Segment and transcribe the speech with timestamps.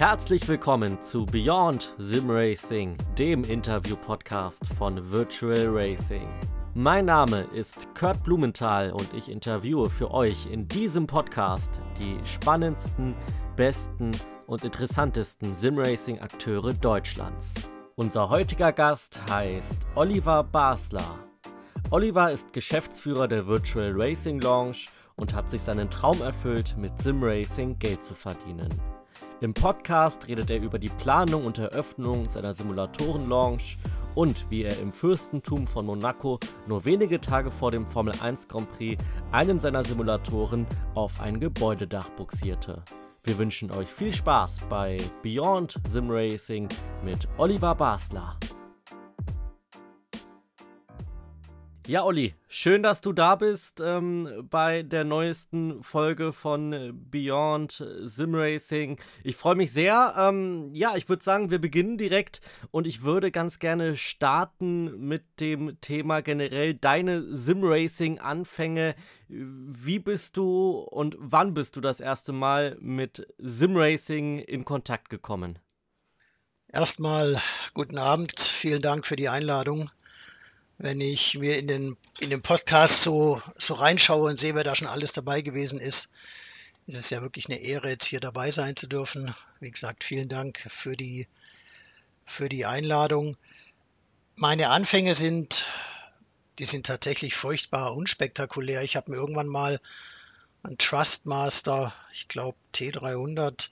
[0.00, 6.26] Herzlich willkommen zu Beyond Sim Racing, dem Interview-Podcast von Virtual Racing.
[6.72, 13.14] Mein Name ist Kurt Blumenthal und ich interviewe für euch in diesem Podcast die spannendsten,
[13.56, 14.12] besten
[14.46, 17.52] und interessantesten Simracing-Akteure Deutschlands.
[17.94, 21.18] Unser heutiger Gast heißt Oliver Basler.
[21.90, 24.86] Oliver ist Geschäftsführer der Virtual Racing Lounge
[25.16, 28.70] und hat sich seinen Traum erfüllt, mit Simracing Geld zu verdienen.
[29.42, 33.78] Im Podcast redet er über die Planung und Eröffnung seiner Simulatoren-Launch
[34.14, 38.70] und wie er im Fürstentum von Monaco nur wenige Tage vor dem Formel 1 Grand
[38.72, 42.82] Prix einen seiner Simulatoren auf ein Gebäudedach buxierte.
[43.24, 46.68] Wir wünschen euch viel Spaß bei Beyond Sim Racing
[47.02, 48.36] mit Oliver Basler.
[51.90, 58.32] Ja, Olli, schön, dass du da bist ähm, bei der neuesten Folge von Beyond Sim
[58.36, 59.00] Racing.
[59.24, 60.14] Ich freue mich sehr.
[60.16, 65.40] Ähm, ja, ich würde sagen, wir beginnen direkt und ich würde ganz gerne starten mit
[65.40, 68.94] dem Thema generell deine Sim Racing Anfänge.
[69.26, 75.10] Wie bist du und wann bist du das erste Mal mit Sim Racing in Kontakt
[75.10, 75.58] gekommen?
[76.68, 77.42] Erstmal
[77.74, 79.90] guten Abend, vielen Dank für die Einladung
[80.80, 84.74] wenn ich mir in den, in den Podcast so, so reinschaue und sehe, wer da
[84.74, 86.10] schon alles dabei gewesen ist,
[86.86, 89.34] ist es ja wirklich eine Ehre, jetzt hier dabei sein zu dürfen.
[89.60, 91.28] Wie gesagt, vielen Dank für die,
[92.24, 93.36] für die Einladung.
[94.36, 95.66] Meine Anfänge sind,
[96.58, 98.82] die sind tatsächlich furchtbar unspektakulär.
[98.82, 99.82] Ich habe mir irgendwann mal
[100.62, 103.68] ein Trustmaster, ich glaube T300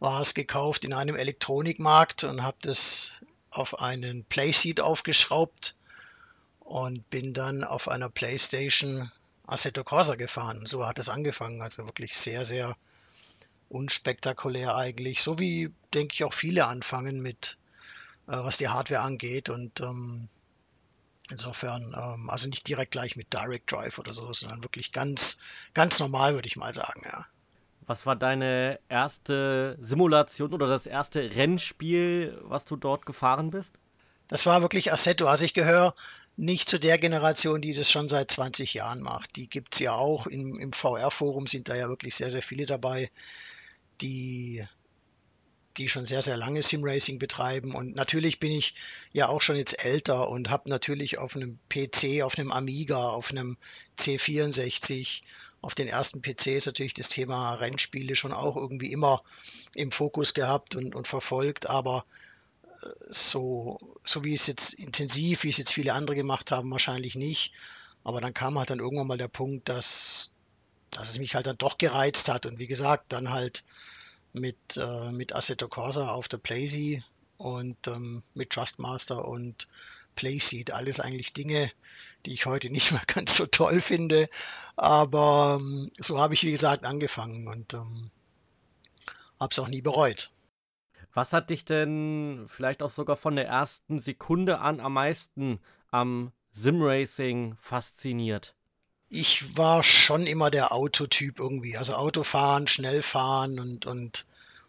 [0.00, 3.12] war es gekauft in einem Elektronikmarkt und habe das
[3.48, 5.75] auf einen Playseat aufgeschraubt
[6.66, 9.10] und bin dann auf einer PlayStation
[9.46, 10.66] Assetto Corsa gefahren.
[10.66, 11.62] So hat es angefangen.
[11.62, 12.76] Also wirklich sehr, sehr
[13.68, 15.22] unspektakulär eigentlich.
[15.22, 17.56] So wie, denke ich, auch viele anfangen mit,
[18.26, 19.48] äh, was die Hardware angeht.
[19.48, 20.28] Und ähm,
[21.30, 25.38] insofern, ähm, also nicht direkt gleich mit Direct Drive oder so, sondern wirklich ganz,
[25.72, 27.26] ganz normal, würde ich mal sagen, ja.
[27.86, 33.78] Was war deine erste Simulation oder das erste Rennspiel, was du dort gefahren bist?
[34.26, 35.28] Das war wirklich Assetto.
[35.28, 35.94] Also ich gehöre
[36.36, 39.36] nicht zu der Generation, die das schon seit 20 Jahren macht.
[39.36, 40.26] Die gibt es ja auch.
[40.26, 43.10] Im, im VR-Forum sind da ja wirklich sehr, sehr viele dabei,
[44.02, 44.66] die,
[45.78, 47.74] die schon sehr, sehr lange Simracing betreiben.
[47.74, 48.74] Und natürlich bin ich
[49.12, 53.30] ja auch schon jetzt älter und habe natürlich auf einem PC, auf einem Amiga, auf
[53.30, 53.56] einem
[53.98, 55.22] C64,
[55.62, 59.22] auf den ersten PCs natürlich das Thema Rennspiele schon auch irgendwie immer
[59.74, 61.66] im Fokus gehabt und, und verfolgt.
[61.66, 62.04] Aber
[63.10, 67.52] so, so wie es jetzt intensiv, wie es jetzt viele andere gemacht haben, wahrscheinlich nicht.
[68.04, 70.32] Aber dann kam halt dann irgendwann mal der Punkt, dass,
[70.90, 72.46] dass es mich halt dann doch gereizt hat.
[72.46, 73.64] Und wie gesagt, dann halt
[74.32, 77.02] mit, äh, mit Assetto Corsa auf der Playsee
[77.36, 79.68] und ähm, mit Trustmaster und
[80.14, 80.70] Playseat.
[80.70, 81.72] Alles eigentlich Dinge,
[82.24, 84.28] die ich heute nicht mehr ganz so toll finde.
[84.76, 88.10] Aber ähm, so habe ich, wie gesagt, angefangen und ähm,
[89.40, 90.30] habe es auch nie bereut.
[91.16, 95.60] Was hat dich denn vielleicht auch sogar von der ersten Sekunde an am meisten
[95.90, 98.54] am Simracing fasziniert?
[99.08, 101.78] Ich war schon immer der Autotyp irgendwie.
[101.78, 104.26] Also Autofahren, Schnellfahren und, und,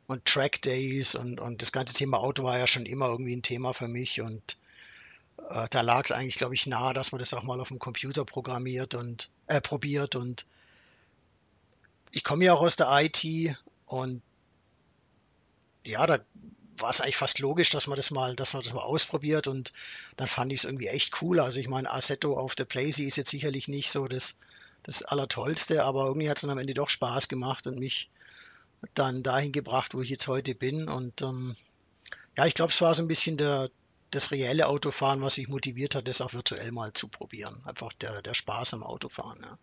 [0.08, 3.44] und Track Days und, und das ganze Thema Auto war ja schon immer irgendwie ein
[3.44, 4.22] Thema für mich.
[4.22, 4.58] Und
[5.50, 7.80] äh, da lag es eigentlich, glaube ich, nahe, dass man das auch mal auf dem
[7.80, 10.16] Computer programmiert und äh, probiert.
[10.16, 10.46] Und
[12.14, 14.22] ich komme ja auch aus der IT und
[15.88, 16.20] ja, da
[16.80, 19.74] war es eigentlich fast logisch, dass man das mal, dass man das mal ausprobiert und
[20.16, 21.40] dann fand ich es irgendwie echt cool.
[21.40, 24.40] Also ich meine, Assetto auf der Playsee ist jetzt sicherlich nicht so das,
[24.84, 28.10] das Allertollste, aber irgendwie hat es dann am Ende doch Spaß gemacht und mich
[28.94, 30.88] dann dahin gebracht, wo ich jetzt heute bin.
[30.88, 31.56] Und ähm,
[32.38, 33.72] ja, ich glaube, es war so ein bisschen der,
[34.12, 37.62] das reelle Autofahren, was mich motiviert hat, das auch virtuell mal zu probieren.
[37.66, 39.42] Einfach der, der Spaß am Autofahren.
[39.42, 39.58] Ja.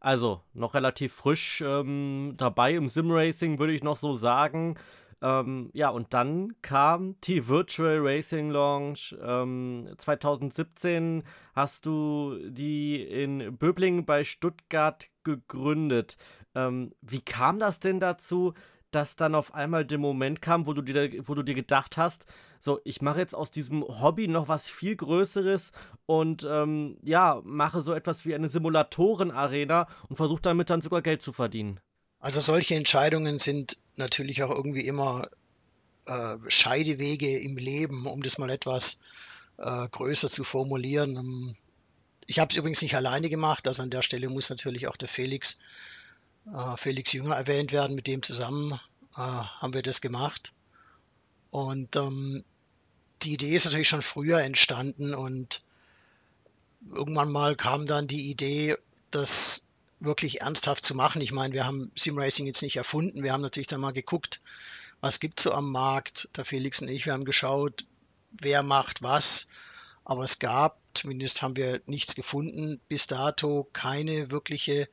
[0.00, 4.76] Also noch relativ frisch ähm, dabei im Simracing, würde ich noch so sagen.
[5.24, 9.16] Ähm, ja, und dann kam die Virtual Racing Launch.
[9.22, 11.22] Ähm, 2017
[11.54, 16.18] hast du die in Böblingen bei Stuttgart gegründet.
[16.54, 18.52] Ähm, wie kam das denn dazu,
[18.90, 22.26] dass dann auf einmal der Moment kam, wo du dir, wo du dir gedacht hast,
[22.60, 25.72] so, ich mache jetzt aus diesem Hobby noch was viel Größeres
[26.04, 31.22] und ähm, ja, mache so etwas wie eine Simulatoren-Arena und versuche damit dann sogar Geld
[31.22, 31.80] zu verdienen?
[32.24, 35.28] Also solche Entscheidungen sind natürlich auch irgendwie immer
[36.06, 38.98] äh, Scheidewege im Leben, um das mal etwas
[39.58, 41.16] äh, größer zu formulieren.
[41.16, 41.54] Ähm,
[42.26, 45.08] ich habe es übrigens nicht alleine gemacht, also an der Stelle muss natürlich auch der
[45.08, 45.60] Felix,
[46.46, 47.94] äh, Felix Jünger erwähnt werden.
[47.94, 50.54] Mit dem zusammen äh, haben wir das gemacht.
[51.50, 52.42] Und ähm,
[53.22, 55.62] die Idee ist natürlich schon früher entstanden und
[56.90, 58.78] irgendwann mal kam dann die Idee,
[59.10, 59.68] das
[60.00, 61.20] wirklich ernsthaft zu machen.
[61.22, 63.22] Ich meine, wir haben Simracing jetzt nicht erfunden.
[63.22, 64.42] Wir haben natürlich dann mal geguckt,
[65.00, 66.28] was gibt es so am Markt.
[66.36, 67.86] Der Felix und ich, wir haben geschaut,
[68.30, 69.48] wer macht was.
[70.04, 74.88] Aber es gab, zumindest haben wir nichts gefunden, bis dato keine wirkliche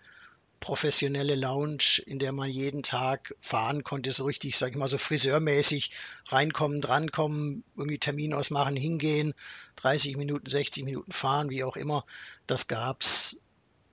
[0.61, 4.99] professionelle Lounge, in der man jeden Tag fahren konnte, so richtig, sag ich mal, so
[4.99, 5.91] friseurmäßig
[6.27, 9.33] reinkommen, drankommen, irgendwie Termin ausmachen, hingehen,
[9.77, 12.05] 30 Minuten, 60 Minuten fahren, wie auch immer.
[12.45, 13.41] Das gab es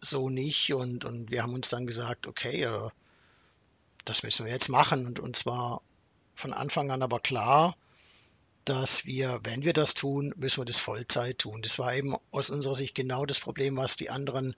[0.00, 2.88] so nicht und, und wir haben uns dann gesagt, okay, äh,
[4.04, 5.82] das müssen wir jetzt machen und uns war
[6.34, 7.76] von Anfang an aber klar,
[8.64, 11.62] dass wir, wenn wir das tun, müssen wir das Vollzeit tun.
[11.62, 14.54] Das war eben aus unserer Sicht genau das Problem, was die anderen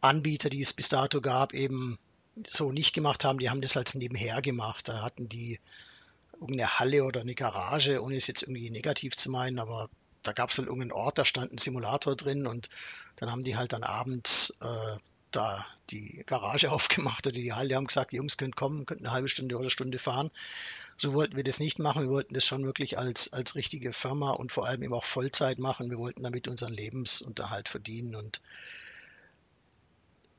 [0.00, 1.98] Anbieter, die es bis dato gab, eben
[2.46, 3.38] so nicht gemacht haben.
[3.38, 4.88] Die haben das als nebenher gemacht.
[4.88, 5.60] Da hatten die
[6.34, 9.88] irgendeine Halle oder eine Garage, ohne es jetzt irgendwie negativ zu meinen, aber
[10.22, 12.68] da gab es halt irgendeinen Ort, da stand ein Simulator drin und
[13.16, 14.96] dann haben die halt dann abends äh,
[15.30, 19.12] da die Garage aufgemacht oder die Halle, haben gesagt, die Jungs können kommen, können eine
[19.12, 20.30] halbe Stunde oder Stunde fahren.
[20.96, 22.02] So wollten wir das nicht machen.
[22.02, 25.58] Wir wollten das schon wirklich als, als richtige Firma und vor allem eben auch Vollzeit
[25.58, 25.90] machen.
[25.90, 28.40] Wir wollten damit unseren Lebensunterhalt verdienen und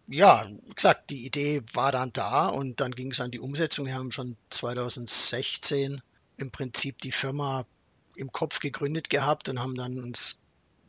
[0.07, 3.85] ja, wie gesagt, die Idee war dann da und dann ging es an die Umsetzung.
[3.85, 6.01] Wir haben schon 2016
[6.37, 7.65] im Prinzip die Firma
[8.15, 10.39] im Kopf gegründet gehabt und haben dann uns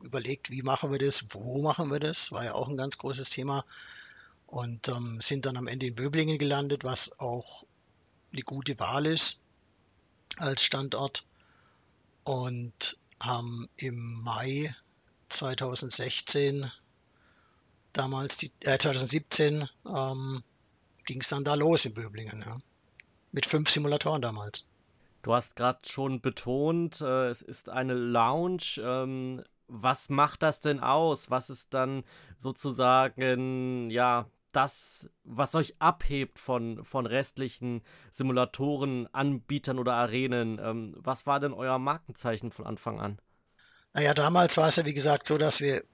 [0.02, 3.30] überlegt, wie machen wir das, wo machen wir das, war ja auch ein ganz großes
[3.30, 3.64] Thema
[4.46, 7.64] und ähm, sind dann am Ende in Böblingen gelandet, was auch
[8.32, 9.42] eine gute Wahl ist
[10.36, 11.26] als Standort
[12.24, 14.74] und haben im Mai
[15.28, 16.70] 2016
[17.92, 20.42] damals, die, äh, 2017 ähm,
[21.06, 22.60] ging es dann da los in Böblingen, ja.
[23.32, 24.68] mit fünf Simulatoren damals.
[25.24, 28.78] Du hast gerade schon betont, äh, es ist eine Lounge.
[28.78, 31.30] Ähm, was macht das denn aus?
[31.30, 32.04] Was ist dann
[32.36, 37.80] sozusagen, ja, das, was euch abhebt von, von restlichen
[38.12, 40.60] Simulatoren, Anbietern oder Arenen?
[40.62, 43.18] Ähm, was war denn euer Markenzeichen von Anfang an?
[43.94, 45.84] Naja, damals war es ja wie gesagt so, dass wir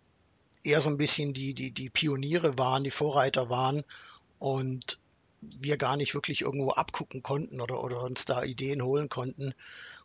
[0.64, 3.84] eher so ein bisschen die, die, die Pioniere waren, die Vorreiter waren
[4.40, 4.98] und
[5.40, 9.54] wir gar nicht wirklich irgendwo abgucken konnten oder, oder uns da Ideen holen konnten.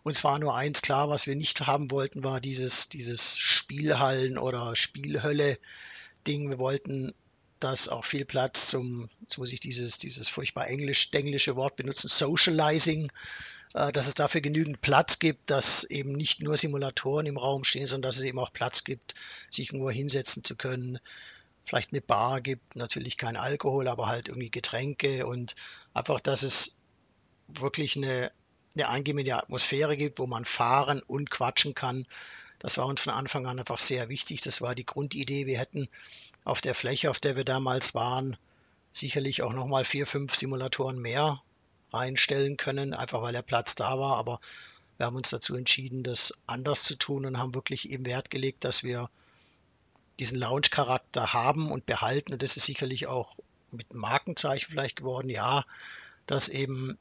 [0.03, 4.75] Uns war nur eins klar, was wir nicht haben wollten, war dieses, dieses Spielhallen- oder
[4.75, 6.49] Spielhölle-Ding.
[6.49, 7.13] Wir wollten,
[7.59, 12.07] dass auch viel Platz zum, jetzt muss ich dieses, dieses furchtbar englisch, englische Wort benutzen,
[12.07, 13.11] Socializing,
[13.73, 17.87] äh, dass es dafür genügend Platz gibt, dass eben nicht nur Simulatoren im Raum stehen,
[17.87, 19.15] sondern dass es eben auch Platz gibt,
[19.49, 20.99] sich irgendwo hinsetzen zu können,
[21.65, 25.55] vielleicht eine Bar gibt, natürlich kein Alkohol, aber halt irgendwie Getränke und
[25.93, 26.77] einfach, dass es
[27.47, 28.31] wirklich eine,
[28.75, 32.05] eine angenehme Atmosphäre gibt, wo man fahren und quatschen kann.
[32.59, 34.41] Das war uns von Anfang an einfach sehr wichtig.
[34.41, 35.45] Das war die Grundidee.
[35.45, 35.89] Wir hätten
[36.43, 38.37] auf der Fläche, auf der wir damals waren,
[38.93, 41.41] sicherlich auch nochmal vier, fünf Simulatoren mehr
[41.91, 44.17] reinstellen können, einfach weil der Platz da war.
[44.17, 44.39] Aber
[44.97, 48.63] wir haben uns dazu entschieden, das anders zu tun und haben wirklich eben Wert gelegt,
[48.63, 49.09] dass wir
[50.19, 52.33] diesen Lounge-Charakter haben und behalten.
[52.33, 53.35] Und das ist sicherlich auch
[53.71, 55.65] mit Markenzeichen vielleicht geworden, ja,
[56.25, 56.97] dass eben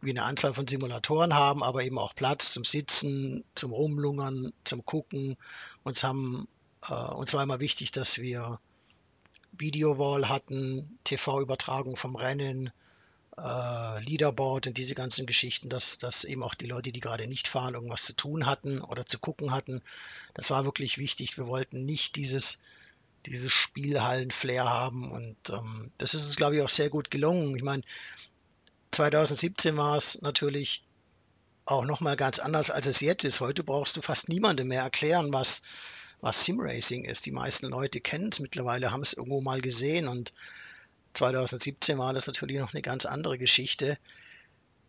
[0.00, 4.84] wir eine Anzahl von Simulatoren haben, aber eben auch Platz zum Sitzen, zum Rumlungern, zum
[4.84, 5.36] Gucken.
[5.82, 6.48] Uns haben
[6.86, 8.60] äh, uns war immer wichtig, dass wir
[9.52, 12.70] Videowall hatten, TV-Übertragung vom Rennen,
[13.38, 17.48] äh, Leaderboard und diese ganzen Geschichten, dass, dass eben auch die Leute, die gerade nicht
[17.48, 19.82] fahren, irgendwas zu tun hatten oder zu gucken hatten.
[20.34, 21.36] Das war wirklich wichtig.
[21.38, 22.62] Wir wollten nicht dieses,
[23.26, 27.54] dieses Spielhallen-Flair haben und ähm, das ist uns, glaube ich, auch sehr gut gelungen.
[27.56, 27.82] Ich meine,
[28.92, 30.82] 2017 war es natürlich
[31.64, 33.40] auch nochmal ganz anders, als es jetzt ist.
[33.40, 35.62] Heute brauchst du fast niemandem mehr erklären, was,
[36.20, 37.26] was Simracing ist.
[37.26, 40.32] Die meisten Leute kennen es mittlerweile, haben es irgendwo mal gesehen und
[41.18, 43.98] 2017 war das natürlich noch eine ganz andere Geschichte.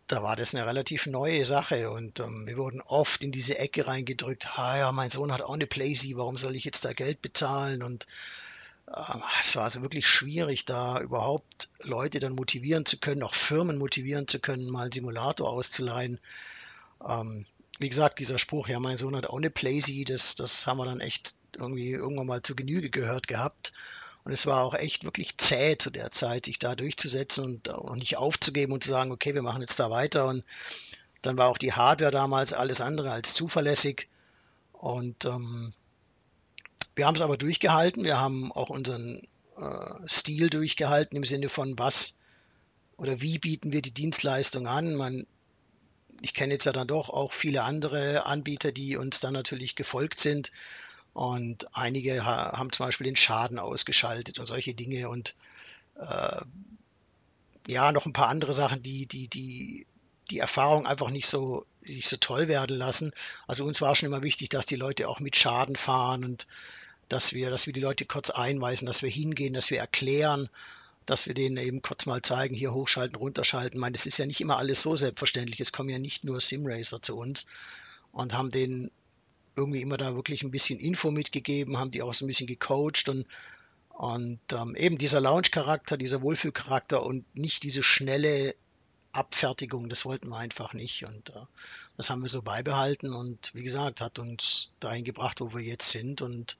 [0.06, 3.86] Da war das eine relativ neue Sache und ähm, wir wurden oft in diese Ecke
[3.86, 4.58] reingedrückt.
[4.58, 7.82] Ah ja, mein Sohn hat auch eine Playsee, warum soll ich jetzt da Geld bezahlen?
[7.82, 8.06] Und
[8.88, 13.76] ähm, es war also wirklich schwierig, da überhaupt Leute dann motivieren zu können, auch Firmen
[13.78, 16.20] motivieren zu können, mal einen Simulator auszuleihen.
[17.06, 17.46] Ähm,
[17.78, 20.84] wie gesagt, dieser Spruch, ja, mein Sohn hat auch eine Playsee, das, das haben wir
[20.84, 23.72] dann echt irgendwie irgendwann mal zu Genüge gehört gehabt.
[24.24, 27.98] Und es war auch echt wirklich zäh zu der Zeit, sich da durchzusetzen und, und
[27.98, 30.26] nicht aufzugeben und zu sagen, okay, wir machen jetzt da weiter.
[30.26, 30.44] Und
[31.22, 34.08] dann war auch die Hardware damals alles andere als zuverlässig.
[34.72, 35.72] Und ähm,
[36.94, 38.04] wir haben es aber durchgehalten.
[38.04, 42.18] Wir haben auch unseren äh, Stil durchgehalten im Sinne von, was
[43.00, 44.94] oder wie bieten wir die Dienstleistung an?
[44.94, 45.26] Man,
[46.20, 50.20] ich kenne jetzt ja dann doch auch viele andere Anbieter, die uns dann natürlich gefolgt
[50.20, 50.52] sind.
[51.12, 55.34] Und einige haben zum Beispiel den Schaden ausgeschaltet und solche Dinge und
[55.96, 56.40] äh,
[57.66, 59.86] ja, noch ein paar andere Sachen, die, die, die
[60.30, 63.12] die Erfahrung einfach nicht so, nicht so toll werden lassen.
[63.46, 66.46] Also uns war schon immer wichtig, dass die Leute auch mit Schaden fahren und
[67.08, 70.48] dass wir, dass wir die Leute kurz einweisen, dass wir hingehen, dass wir erklären,
[71.06, 73.78] dass wir denen eben kurz mal zeigen, hier hochschalten, runterschalten.
[73.78, 75.60] Ich meine, das ist ja nicht immer alles so selbstverständlich.
[75.60, 77.46] Es kommen ja nicht nur Simracer zu uns
[78.12, 78.90] und haben denen
[79.60, 83.08] irgendwie immer da wirklich ein bisschen Info mitgegeben, haben die auch so ein bisschen gecoacht
[83.08, 83.26] und,
[83.90, 88.54] und ähm, eben dieser Lounge-Charakter, dieser Wohlfühlcharakter und nicht diese schnelle
[89.12, 91.04] Abfertigung, das wollten wir einfach nicht.
[91.04, 91.44] Und äh,
[91.96, 95.90] das haben wir so beibehalten und wie gesagt, hat uns dahin gebracht, wo wir jetzt
[95.90, 96.22] sind.
[96.22, 96.56] Und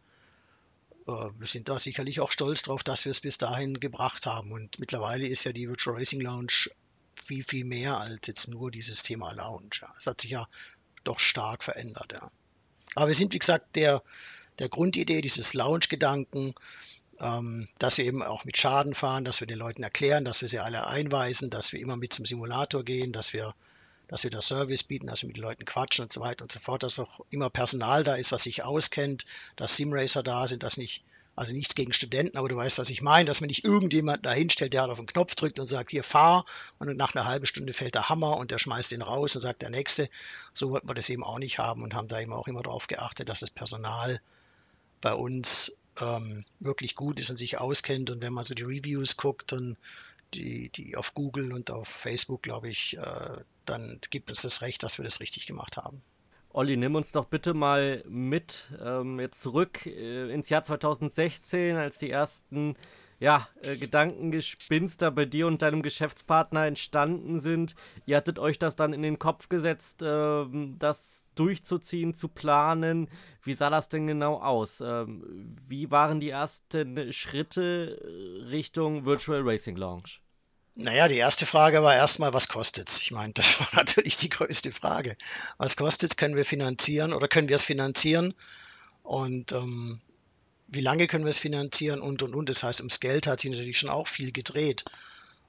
[1.06, 4.52] äh, wir sind da sicherlich auch stolz drauf, dass wir es bis dahin gebracht haben.
[4.52, 6.70] Und mittlerweile ist ja die Virtual Racing Lounge
[7.14, 9.86] viel, viel mehr als jetzt nur dieses Thema Lounge.
[9.98, 10.48] Es hat sich ja
[11.04, 12.12] doch stark verändert.
[12.12, 12.30] Ja.
[12.94, 14.02] Aber wir sind, wie gesagt, der,
[14.58, 16.54] der Grundidee dieses Lounge-Gedanken,
[17.20, 20.48] ähm, dass wir eben auch mit Schaden fahren, dass wir den Leuten erklären, dass wir
[20.48, 23.54] sie alle einweisen, dass wir immer mit zum Simulator gehen, dass wir,
[24.08, 26.52] dass wir das Service bieten, dass wir mit den Leuten quatschen und so weiter und
[26.52, 30.62] so fort, dass auch immer Personal da ist, was sich auskennt, dass Simracer da sind,
[30.62, 31.02] dass nicht,
[31.36, 34.32] also nichts gegen Studenten, aber du weißt, was ich meine, dass man nicht irgendjemand da
[34.32, 36.44] hinstellt, der halt auf den Knopf drückt und sagt, hier fahr
[36.78, 39.62] und nach einer halben Stunde fällt der Hammer und der schmeißt den raus und sagt
[39.62, 40.10] der Nächste.
[40.52, 42.86] So wollten wir das eben auch nicht haben und haben da eben auch immer darauf
[42.88, 44.20] geachtet, dass das Personal
[45.00, 48.10] bei uns ähm, wirklich gut ist und sich auskennt.
[48.10, 49.76] Und wenn man so die Reviews guckt und
[50.34, 54.82] die, die auf Google und auf Facebook, glaube ich, äh, dann gibt uns das recht,
[54.82, 56.02] dass wir das richtig gemacht haben.
[56.52, 61.98] Olli, nimm uns doch bitte mal mit ähm, jetzt zurück äh, ins Jahr 2016, als
[61.98, 62.74] die ersten
[63.20, 67.76] ja, äh, Gedankengespinster bei dir und deinem Geschäftspartner entstanden sind.
[68.04, 70.44] Ihr hattet euch das dann in den Kopf gesetzt, äh,
[70.76, 73.08] das durchzuziehen, zu planen.
[73.44, 74.80] Wie sah das denn genau aus?
[74.80, 78.00] Ähm, wie waren die ersten Schritte
[78.50, 80.20] Richtung Virtual Racing Launch?
[80.74, 83.02] Naja, die erste Frage war erstmal, was kostet es?
[83.02, 85.16] Ich meine, das war natürlich die größte Frage.
[85.58, 86.16] Was kostet es?
[86.16, 88.34] Können wir finanzieren oder können wir es finanzieren?
[89.02, 90.00] Und ähm,
[90.68, 92.48] wie lange können wir es finanzieren und und und.
[92.48, 94.84] Das heißt, ums Geld hat sich natürlich schon auch viel gedreht.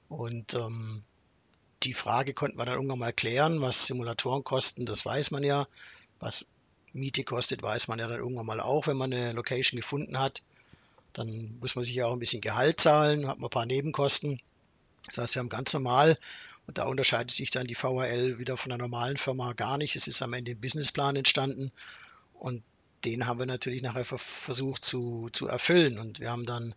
[0.08, 1.02] Und ähm,
[1.84, 5.66] die Frage konnten wir dann irgendwann mal klären, was Simulatoren kosten, das weiß man ja.
[6.20, 6.46] Was
[6.92, 10.42] Miete kostet, weiß man ja dann irgendwann mal auch, wenn man eine Location gefunden hat.
[11.12, 14.40] Dann muss man sich ja auch ein bisschen Gehalt zahlen, hat man ein paar Nebenkosten.
[15.06, 16.18] Das heißt, wir haben ganz normal,
[16.66, 19.96] und da unterscheidet sich dann die VHL wieder von einer normalen Firma gar nicht.
[19.96, 21.72] Es ist am Ende ein Businessplan entstanden
[22.34, 22.62] und
[23.04, 25.98] den haben wir natürlich nachher versucht zu, zu erfüllen.
[25.98, 26.74] Und wir haben dann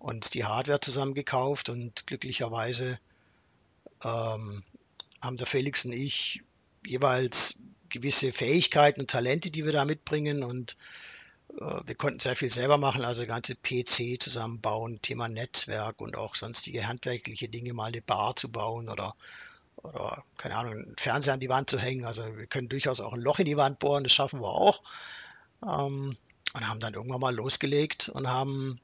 [0.00, 2.98] uns die Hardware zusammengekauft und glücklicherweise
[4.02, 4.64] ähm,
[5.20, 6.42] haben der Felix und ich
[6.84, 10.76] jeweils gewisse Fähigkeiten und Talente, die wir da mitbringen und
[11.48, 16.86] wir konnten sehr viel selber machen, also ganze PC zusammenbauen, Thema Netzwerk und auch sonstige
[16.86, 19.14] handwerkliche Dinge, mal eine Bar zu bauen oder,
[19.82, 22.04] oder keine Ahnung, einen Fernseher an die Wand zu hängen.
[22.04, 24.82] Also wir können durchaus auch ein Loch in die Wand bohren, das schaffen wir auch.
[25.62, 26.16] Ähm,
[26.54, 28.80] und haben dann irgendwann mal losgelegt und haben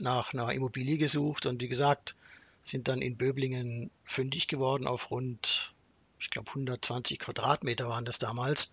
[0.00, 2.16] nach einer Immobilie gesucht und wie gesagt,
[2.62, 5.72] sind dann in Böblingen fündig geworden auf rund,
[6.18, 8.72] ich glaube 120 Quadratmeter waren das damals.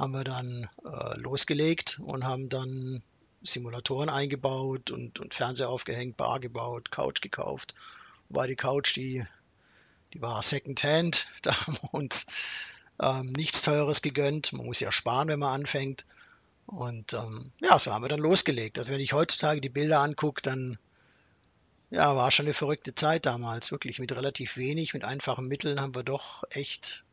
[0.00, 3.02] Haben wir dann äh, losgelegt und haben dann
[3.42, 7.74] Simulatoren eingebaut und, und Fernseher aufgehängt, Bar gebaut, Couch gekauft.
[8.30, 9.26] Wobei die Couch, die,
[10.14, 12.26] die war Secondhand, da haben wir uns
[12.98, 14.54] ähm, nichts Teures gegönnt.
[14.54, 16.06] Man muss ja sparen, wenn man anfängt.
[16.66, 18.78] Und ähm, ja, so haben wir dann losgelegt.
[18.78, 20.78] Also wenn ich heutzutage die Bilder angucke, dann
[21.90, 23.72] ja, war schon eine verrückte Zeit damals.
[23.72, 27.04] Wirklich mit relativ wenig, mit einfachen Mitteln haben wir doch echt,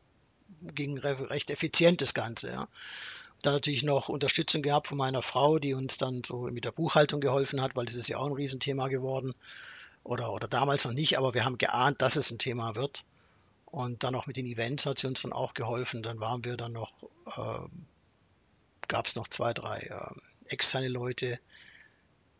[0.74, 2.50] ging recht effizient das Ganze.
[2.50, 2.68] Ja.
[3.42, 7.20] Dann natürlich noch Unterstützung gehabt von meiner Frau, die uns dann so mit der Buchhaltung
[7.20, 9.34] geholfen hat, weil das ist ja auch ein Riesenthema geworden.
[10.04, 13.04] Oder, oder damals noch nicht, aber wir haben geahnt, dass es ein Thema wird.
[13.66, 16.02] Und dann auch mit den Events hat sie uns dann auch geholfen.
[16.02, 16.92] Dann waren wir dann noch
[17.26, 17.68] äh,
[18.88, 21.38] gab es noch zwei, drei äh, externe Leute,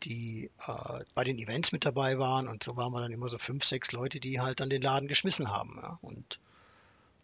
[0.02, 2.48] die äh, bei den Events mit dabei waren.
[2.48, 5.08] Und so waren wir dann immer so fünf, sechs Leute, die halt dann den Laden
[5.08, 5.78] geschmissen haben.
[5.80, 5.98] Ja.
[6.02, 6.40] Und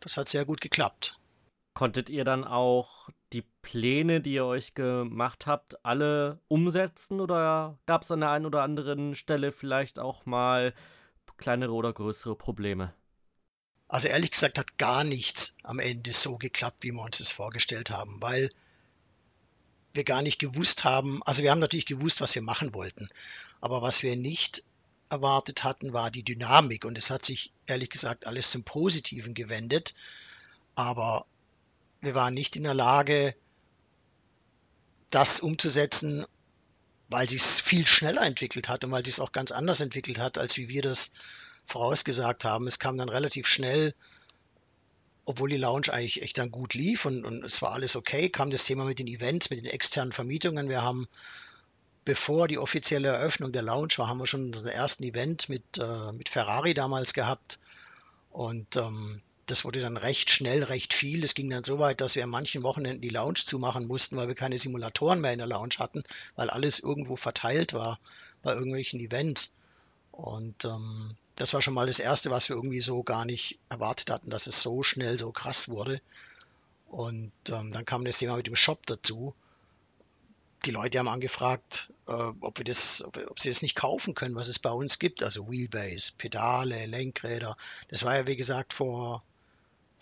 [0.05, 1.19] das hat sehr gut geklappt.
[1.75, 8.03] Konntet ihr dann auch die Pläne, die ihr euch gemacht habt, alle umsetzen oder gab
[8.03, 10.73] es an der einen oder anderen Stelle vielleicht auch mal
[11.37, 12.95] kleinere oder größere Probleme?
[13.89, 17.91] Also ehrlich gesagt hat gar nichts am Ende so geklappt, wie wir uns das vorgestellt
[17.91, 18.51] haben, weil
[19.93, 23.09] wir gar nicht gewusst haben, also wir haben natürlich gewusst, was wir machen wollten,
[23.61, 24.65] aber was wir nicht,
[25.15, 26.85] erwartet hatten, war die Dynamik.
[26.85, 29.95] Und es hat sich ehrlich gesagt alles zum Positiven gewendet.
[30.75, 31.27] Aber
[32.01, 33.35] wir waren nicht in der Lage,
[35.11, 36.27] das umzusetzen,
[37.09, 40.19] weil sich es viel schneller entwickelt hat und weil sich es auch ganz anders entwickelt
[40.19, 41.13] hat, als wie wir das
[41.67, 42.67] vorausgesagt haben.
[42.67, 43.95] Es kam dann relativ schnell,
[45.25, 48.51] obwohl die Lounge eigentlich echt dann gut lief und, und es war alles okay, kam
[48.51, 50.69] das Thema mit den Events, mit den externen Vermietungen.
[50.69, 51.09] Wir haben,
[52.05, 56.13] bevor die offizielle Eröffnung der Lounge war, haben wir schon unseren ersten Event mit, äh,
[56.13, 57.59] mit Ferrari damals gehabt.
[58.31, 61.23] Und ähm, das wurde dann recht schnell, recht viel.
[61.25, 64.29] Es ging dann so weit, dass wir an manchen Wochenenden die Lounge zumachen mussten, weil
[64.29, 66.05] wir keine Simulatoren mehr in der Lounge hatten,
[66.37, 67.99] weil alles irgendwo verteilt war
[68.43, 69.55] bei irgendwelchen Events.
[70.13, 74.11] Und ähm, das war schon mal das Erste, was wir irgendwie so gar nicht erwartet
[74.11, 76.01] hatten, dass es so schnell so krass wurde.
[76.89, 79.35] Und ähm, dann kam das Thema mit dem Shop dazu.
[80.65, 84.35] Die Leute haben angefragt, äh, ob, wir das, ob, ob, sie das nicht kaufen können,
[84.35, 85.23] was es bei uns gibt.
[85.23, 87.57] Also Wheelbase, Pedale, Lenkräder.
[87.89, 89.23] Das war ja, wie gesagt, vor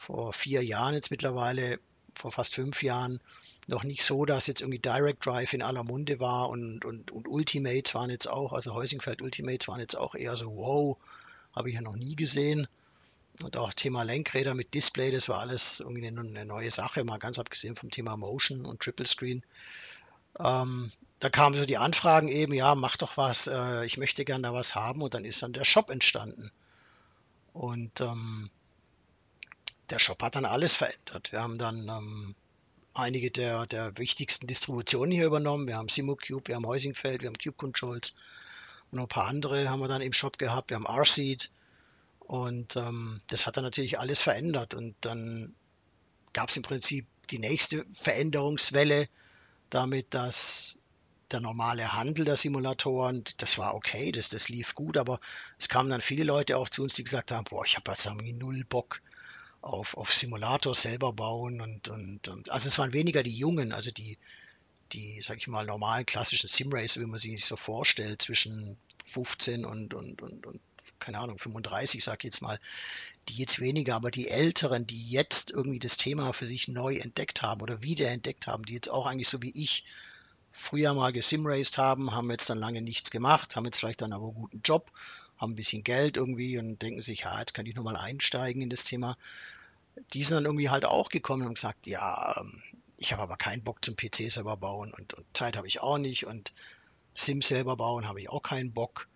[0.02, 1.78] vor vier Jahren jetzt mittlerweile,
[2.14, 3.20] vor fast fünf Jahren,
[3.68, 7.28] noch nicht so, dass jetzt irgendwie Direct Drive in aller Munde war und, und, und
[7.28, 10.96] Ultimates waren jetzt auch, also Heusingfeld Ultimates waren jetzt auch eher so, wow,
[11.54, 12.66] habe ich ja noch nie gesehen.
[13.40, 17.18] Und auch Thema Lenkräder mit Display, das war alles irgendwie eine, eine neue Sache, mal
[17.18, 19.44] ganz abgesehen vom Thema Motion und Triple Screen.
[20.38, 24.42] Ähm, da kamen so die Anfragen eben, ja, mach doch was, äh, ich möchte gerne
[24.42, 26.50] da was haben und dann ist dann der Shop entstanden.
[27.52, 28.50] Und ähm,
[29.90, 31.32] der Shop hat dann alles verändert.
[31.32, 32.34] Wir haben dann ähm,
[32.94, 35.66] einige der, der wichtigsten Distributionen hier übernommen.
[35.66, 38.16] Wir haben SimoCube, wir haben Heusingfeld, wir haben Cube Controls
[38.90, 40.70] und noch ein paar andere haben wir dann im Shop gehabt.
[40.70, 41.50] Wir haben RSeed
[42.20, 44.74] und ähm, das hat dann natürlich alles verändert.
[44.74, 45.54] Und dann
[46.32, 49.08] gab es im Prinzip die nächste Veränderungswelle
[49.74, 50.78] damit, dass
[51.30, 55.18] der normale Handel der Simulatoren, das war okay, das, das lief gut, aber
[55.58, 58.04] es kamen dann viele Leute auch zu uns, die gesagt haben, boah, ich habe jetzt
[58.04, 59.00] irgendwie null Bock,
[59.62, 63.92] auf, auf Simulator selber bauen und, und, und also es waren weniger die Jungen, also
[63.92, 64.18] die,
[64.92, 69.64] die, sag ich mal, normalen klassischen Simracer, wie man sie sich so vorstellt, zwischen 15
[69.64, 70.60] und, und, und, und
[70.98, 72.58] keine Ahnung, 35, sag ich jetzt mal,
[73.28, 77.42] die jetzt weniger, aber die Älteren, die jetzt irgendwie das Thema für sich neu entdeckt
[77.42, 79.84] haben oder wieder entdeckt haben, die jetzt auch eigentlich so wie ich
[80.50, 84.26] früher mal gesimraced haben, haben jetzt dann lange nichts gemacht, haben jetzt vielleicht dann aber
[84.26, 84.90] einen guten Job,
[85.38, 88.70] haben ein bisschen Geld irgendwie und denken sich, ja, jetzt kann ich nochmal einsteigen in
[88.70, 89.16] das Thema.
[90.12, 92.62] Die sind dann irgendwie halt auch gekommen und gesagt, ja, ähm,
[92.96, 95.98] ich habe aber keinen Bock zum PC selber bauen und, und Zeit habe ich auch
[95.98, 96.52] nicht und
[97.14, 99.08] Sim selber bauen habe ich auch keinen Bock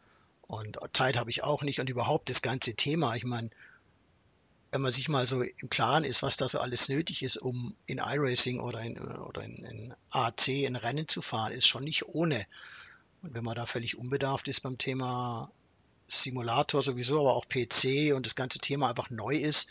[0.42, 3.50] und Zeit habe ich auch nicht und überhaupt das ganze Thema, ich meine,
[4.76, 7.74] wenn man sich mal so im Klaren ist, was da so alles nötig ist, um
[7.86, 12.06] in iRacing oder in, oder in, in AC ein Rennen zu fahren, ist schon nicht
[12.08, 12.44] ohne.
[13.22, 15.50] Und wenn man da völlig unbedarft ist beim Thema
[16.08, 19.70] Simulator sowieso, aber auch PC und das ganze Thema einfach neu ist,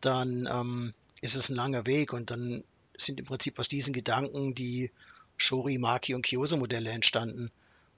[0.00, 2.64] dann ähm, ist es ein langer Weg und dann
[2.96, 4.90] sind im Prinzip aus diesen Gedanken die
[5.36, 7.50] Shori, Maki und Kyoso Modelle entstanden.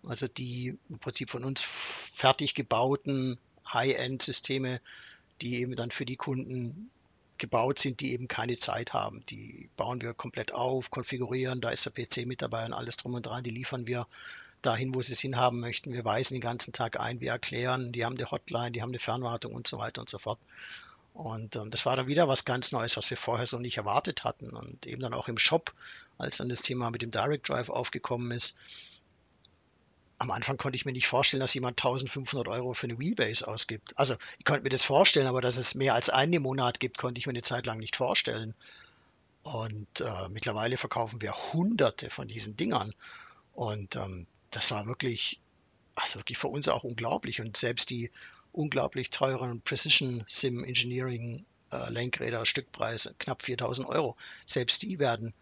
[0.03, 3.39] Also die im Prinzip von uns fertig gebauten
[3.73, 4.81] High-End-Systeme,
[5.41, 6.91] die eben dann für die Kunden
[7.39, 9.25] gebaut sind, die eben keine Zeit haben.
[9.27, 13.15] Die bauen wir komplett auf, konfigurieren, da ist der PC mit dabei und alles drum
[13.15, 14.07] und dran, die liefern wir
[14.63, 15.93] dahin, wo sie es hinhaben möchten.
[15.93, 18.99] Wir weisen den ganzen Tag ein, wir erklären, die haben eine Hotline, die haben eine
[18.99, 20.39] Fernwartung und so weiter und so fort.
[21.15, 24.25] Und ähm, das war dann wieder was ganz Neues, was wir vorher so nicht erwartet
[24.25, 24.51] hatten.
[24.51, 25.73] Und eben dann auch im Shop,
[26.19, 28.59] als dann das Thema mit dem Direct Drive aufgekommen ist.
[30.19, 33.99] Am Anfang konnte ich mir nicht vorstellen, dass jemand 1500 Euro für eine Wheelbase ausgibt.
[33.99, 36.97] Also ich konnte mir das vorstellen, aber dass es mehr als einen im Monat gibt,
[36.97, 38.55] konnte ich mir eine Zeit lang nicht vorstellen.
[39.43, 42.95] Und äh, mittlerweile verkaufen wir hunderte von diesen Dingern.
[43.53, 45.39] Und ähm, das war wirklich,
[45.95, 47.41] also wirklich für uns auch unglaublich.
[47.41, 48.11] Und selbst die
[48.53, 55.35] unglaublich teuren Precision Sim Engineering äh, Lenkräder, Stückpreis knapp 4000 Euro, selbst die werden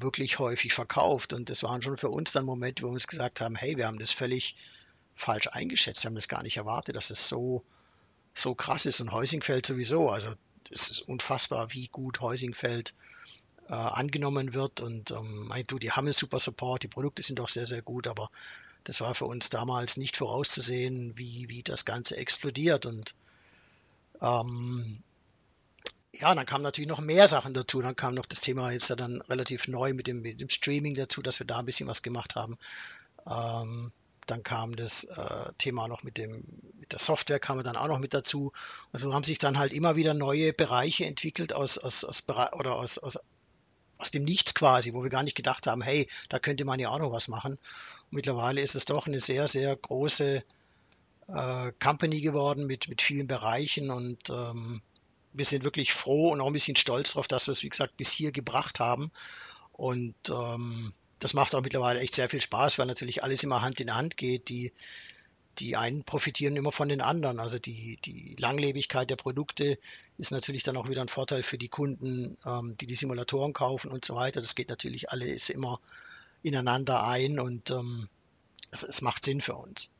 [0.00, 1.32] wirklich häufig verkauft.
[1.32, 3.86] Und das waren schon für uns dann Momente, wo wir uns gesagt haben, hey, wir
[3.86, 4.56] haben das völlig
[5.14, 6.04] falsch eingeschätzt.
[6.04, 7.64] Wir haben das gar nicht erwartet, dass es so,
[8.34, 9.00] so krass ist.
[9.00, 10.10] Und Heusingfeld sowieso.
[10.10, 10.32] Also
[10.70, 12.94] es ist unfassbar, wie gut Heusingfeld
[13.68, 14.80] äh, angenommen wird.
[14.80, 18.06] Und ähm, du, die haben einen super Support, die Produkte sind auch sehr, sehr gut,
[18.06, 18.30] aber
[18.84, 22.86] das war für uns damals nicht vorauszusehen, wie, wie das Ganze explodiert.
[22.86, 23.14] Und
[24.20, 25.02] ähm,
[26.12, 27.82] ja, dann kamen natürlich noch mehr Sachen dazu.
[27.82, 30.94] Dann kam noch das Thema jetzt ja dann relativ neu mit dem, mit dem Streaming
[30.94, 32.58] dazu, dass wir da ein bisschen was gemacht haben.
[33.26, 33.92] Ähm,
[34.26, 36.44] dann kam das äh, Thema noch mit dem
[36.78, 38.52] mit der Software kam dann auch noch mit dazu.
[38.92, 42.98] Also haben sich dann halt immer wieder neue Bereiche entwickelt aus, aus, aus oder aus,
[42.98, 43.18] aus,
[43.98, 46.88] aus dem Nichts quasi, wo wir gar nicht gedacht haben, hey, da könnte man ja
[46.90, 47.52] auch noch was machen.
[47.52, 50.42] Und mittlerweile ist es doch eine sehr, sehr große
[51.28, 54.82] äh, Company geworden mit, mit vielen Bereichen und ähm,
[55.38, 57.96] wir sind wirklich froh und auch ein bisschen stolz darauf, dass wir es, wie gesagt,
[57.96, 59.10] bis hier gebracht haben.
[59.72, 63.80] Und ähm, das macht auch mittlerweile echt sehr viel Spaß, weil natürlich alles immer Hand
[63.80, 64.48] in Hand geht.
[64.48, 64.72] Die,
[65.58, 67.38] die einen profitieren immer von den anderen.
[67.38, 69.78] Also die, die Langlebigkeit der Produkte
[70.18, 73.90] ist natürlich dann auch wieder ein Vorteil für die Kunden, ähm, die die Simulatoren kaufen
[73.92, 74.40] und so weiter.
[74.40, 75.80] Das geht natürlich alles immer
[76.42, 78.08] ineinander ein und ähm,
[78.72, 79.92] es, es macht Sinn für uns.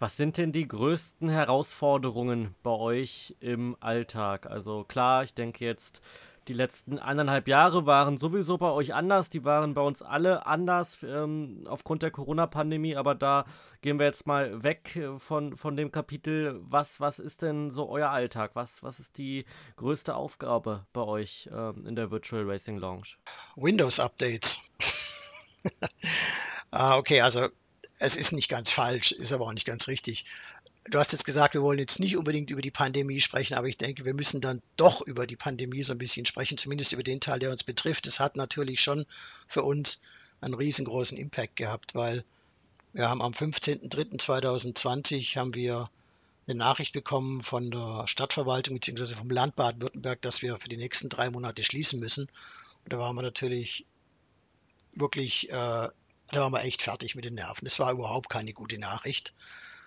[0.00, 4.46] Was sind denn die größten Herausforderungen bei euch im Alltag?
[4.46, 6.00] Also klar, ich denke jetzt,
[6.48, 9.28] die letzten eineinhalb Jahre waren sowieso bei euch anders.
[9.28, 12.96] Die waren bei uns alle anders ähm, aufgrund der Corona-Pandemie.
[12.96, 13.44] Aber da
[13.82, 16.58] gehen wir jetzt mal weg von, von dem Kapitel.
[16.62, 18.52] Was, was ist denn so euer Alltag?
[18.54, 19.44] Was, was ist die
[19.76, 23.16] größte Aufgabe bei euch ähm, in der Virtual Racing Lounge?
[23.56, 24.62] Windows-Updates.
[26.70, 27.50] ah, okay, also
[28.00, 30.24] es ist nicht ganz falsch, ist aber auch nicht ganz richtig.
[30.86, 33.76] Du hast jetzt gesagt, wir wollen jetzt nicht unbedingt über die Pandemie sprechen, aber ich
[33.76, 37.20] denke, wir müssen dann doch über die Pandemie so ein bisschen sprechen, zumindest über den
[37.20, 38.06] Teil, der uns betrifft.
[38.06, 39.04] Es hat natürlich schon
[39.46, 40.00] für uns
[40.40, 42.24] einen riesengroßen Impact gehabt, weil
[42.94, 45.90] wir haben am 15.03.2020 haben wir
[46.48, 49.14] eine Nachricht bekommen von der Stadtverwaltung bzw.
[49.14, 52.30] vom Land Baden-Württemberg, dass wir für die nächsten drei Monate schließen müssen.
[52.84, 53.84] Und da waren wir natürlich
[54.94, 55.88] wirklich äh,
[56.30, 57.64] da waren wir echt fertig mit den Nerven.
[57.64, 59.32] Das war überhaupt keine gute Nachricht.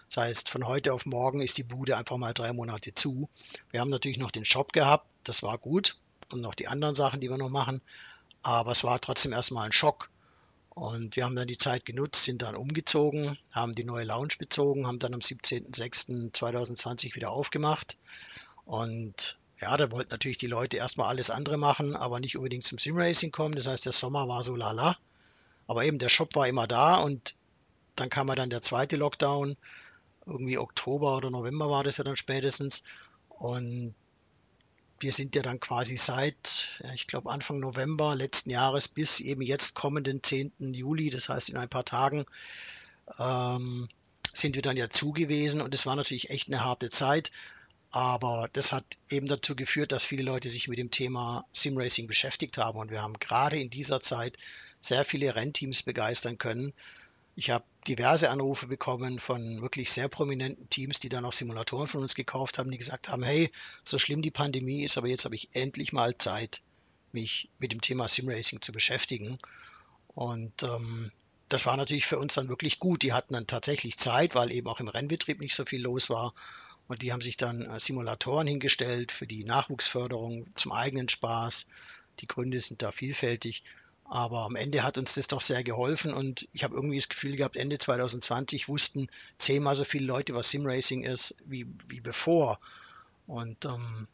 [0.09, 3.29] Das heißt, von heute auf morgen ist die Bude einfach mal drei Monate zu.
[3.71, 5.95] Wir haben natürlich noch den Shop gehabt, das war gut.
[6.31, 7.81] Und noch die anderen Sachen, die wir noch machen.
[8.41, 10.09] Aber es war trotzdem erstmal ein Schock.
[10.69, 14.87] Und wir haben dann die Zeit genutzt, sind dann umgezogen, haben die neue Lounge bezogen,
[14.87, 17.97] haben dann am 17.06.2020 wieder aufgemacht.
[18.65, 22.79] Und ja, da wollten natürlich die Leute erstmal alles andere machen, aber nicht unbedingt zum
[22.79, 23.55] Simracing kommen.
[23.55, 24.97] Das heißt, der Sommer war so lala.
[25.67, 27.35] Aber eben der Shop war immer da und
[27.95, 29.55] dann kam ja dann der zweite Lockdown.
[30.25, 32.83] Irgendwie Oktober oder November war das ja dann spätestens.
[33.29, 33.93] Und
[34.99, 39.73] wir sind ja dann quasi seit, ich glaube, Anfang November letzten Jahres bis eben jetzt
[39.73, 40.73] kommenden 10.
[40.73, 42.25] Juli, das heißt in ein paar Tagen,
[43.19, 43.89] ähm,
[44.33, 45.61] sind wir dann ja zugewiesen.
[45.61, 47.31] Und es war natürlich echt eine harte Zeit.
[47.91, 52.57] Aber das hat eben dazu geführt, dass viele Leute sich mit dem Thema Simracing beschäftigt
[52.57, 52.79] haben.
[52.79, 54.37] Und wir haben gerade in dieser Zeit
[54.83, 56.73] sehr viele Rennteams begeistern können.
[57.35, 62.01] Ich habe diverse Anrufe bekommen von wirklich sehr prominenten Teams, die dann auch Simulatoren von
[62.01, 63.51] uns gekauft haben, die gesagt haben, hey,
[63.85, 66.61] so schlimm die Pandemie ist, aber jetzt habe ich endlich mal Zeit,
[67.11, 69.39] mich mit dem Thema Simracing zu beschäftigen.
[70.09, 71.11] Und ähm,
[71.49, 73.03] das war natürlich für uns dann wirklich gut.
[73.03, 76.33] Die hatten dann tatsächlich Zeit, weil eben auch im Rennbetrieb nicht so viel los war.
[76.87, 81.67] Und die haben sich dann äh, Simulatoren hingestellt für die Nachwuchsförderung zum eigenen Spaß.
[82.19, 83.63] Die Gründe sind da vielfältig.
[84.13, 87.35] Aber am Ende hat uns das doch sehr geholfen und ich habe irgendwie das Gefühl
[87.35, 89.07] gehabt, Ende 2020 wussten
[89.39, 92.59] zehnmal so viele Leute, was Simracing ist, wie, wie bevor.
[93.25, 94.07] Und ähm,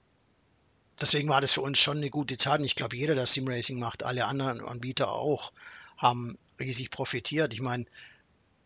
[1.02, 2.62] deswegen war das für uns schon eine gute Zeit.
[2.62, 5.52] Und ich glaube, jeder, der Simracing macht, alle anderen Anbieter auch,
[5.98, 7.54] haben riesig profitiert.
[7.54, 7.86] Ich meine,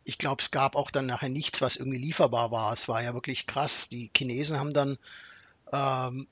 [0.04, 2.72] ich glaube, es gab auch dann nachher nichts, was irgendwie lieferbar war.
[2.74, 3.90] Es war ja wirklich krass.
[3.90, 5.00] Die Chinesen haben dann
[5.72, 6.28] ähm,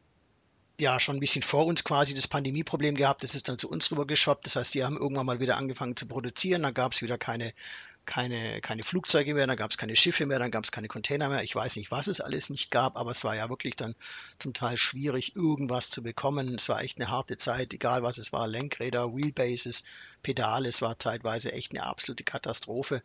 [0.82, 3.24] ja schon ein bisschen vor uns quasi das Pandemieproblem gehabt.
[3.24, 4.46] Das ist dann zu uns rüber geschoppt.
[4.46, 6.64] Das heißt, die haben irgendwann mal wieder angefangen zu produzieren.
[6.64, 7.54] Dann gab es wieder keine,
[8.06, 11.30] keine, keine Flugzeuge mehr, dann gab es keine Schiffe mehr, dann gab es keine Container
[11.30, 11.44] mehr.
[11.44, 13.96] Ich weiß nicht, was es alles nicht gab, aber es war ja wirklich dann
[14.40, 16.56] zum Teil schwierig, irgendwas zu bekommen.
[16.56, 18.48] Es war echt eine harte Zeit, egal was es war.
[18.48, 19.84] Lenkräder, Wheelbases,
[20.24, 23.04] Pedale, es war zeitweise echt eine absolute Katastrophe.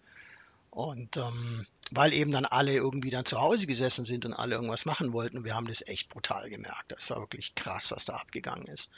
[0.71, 4.85] Und ähm, weil eben dann alle irgendwie dann zu Hause gesessen sind und alle irgendwas
[4.85, 5.39] machen wollten.
[5.39, 6.93] Und wir haben das echt brutal gemerkt.
[6.93, 8.91] Das war wirklich krass, was da abgegangen ist.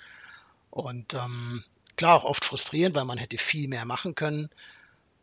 [0.71, 1.65] Und ähm,
[1.97, 4.49] klar, auch oft frustrierend, weil man hätte viel mehr machen können,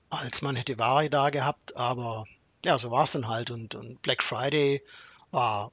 [0.09, 1.75] als man hätte Ware da gehabt.
[1.75, 2.25] Aber
[2.63, 3.49] ja, so war es dann halt.
[3.51, 4.83] Und, und Black Friday
[5.31, 5.71] war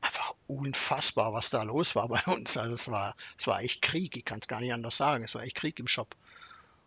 [0.00, 2.56] einfach unfassbar, was da los war bei uns.
[2.56, 5.24] Also es war, es war echt Krieg, ich kann es gar nicht anders sagen.
[5.24, 6.14] Es war echt Krieg im Shop.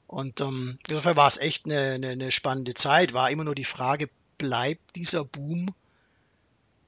[0.08, 3.14] Und ähm, insofern war es echt eine, eine, eine spannende Zeit.
[3.14, 4.10] War immer nur die Frage,
[4.42, 5.76] bleibt dieser Boom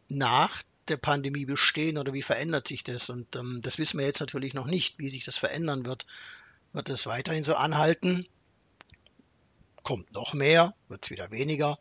[0.09, 3.11] nach der Pandemie bestehen oder wie verändert sich das?
[3.11, 6.07] Und ähm, das wissen wir jetzt natürlich noch nicht, wie sich das verändern wird.
[6.73, 8.25] Wird es weiterhin so anhalten?
[9.83, 10.73] Kommt noch mehr?
[10.87, 11.77] Wird es wieder weniger?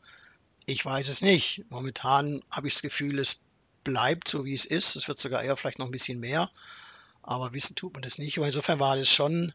[0.67, 1.65] Ich weiß es nicht.
[1.71, 3.41] Momentan habe ich das Gefühl, es
[3.83, 4.95] bleibt so, wie es ist.
[4.95, 6.51] Es wird sogar eher vielleicht noch ein bisschen mehr.
[7.23, 8.37] Aber wissen tut man das nicht.
[8.37, 9.55] Aber insofern war das schon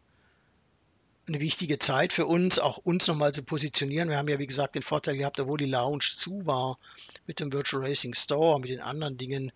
[1.28, 4.10] eine wichtige Zeit für uns, auch uns nochmal zu positionieren.
[4.10, 6.80] Wir haben ja, wie gesagt, den Vorteil gehabt, obwohl die Lounge zu war
[7.26, 9.52] mit dem Virtual Racing Store, mit den anderen Dingen,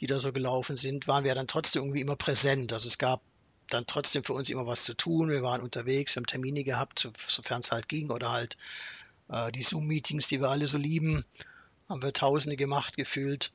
[0.00, 2.72] die da so gelaufen sind, waren wir dann trotzdem irgendwie immer präsent.
[2.72, 3.22] Also es gab
[3.68, 5.28] dann trotzdem für uns immer was zu tun.
[5.28, 8.56] Wir waren unterwegs, wir haben Termine gehabt, sofern es halt ging, oder halt
[9.28, 11.24] äh, die Zoom-Meetings, die wir alle so lieben.
[11.88, 13.52] haben wir Tausende gemacht, gefühlt.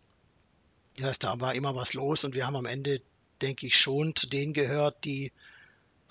[0.98, 3.02] Das heißt, da war immer was los und wir haben am Ende,
[3.42, 5.32] denke ich, schon zu denen gehört, die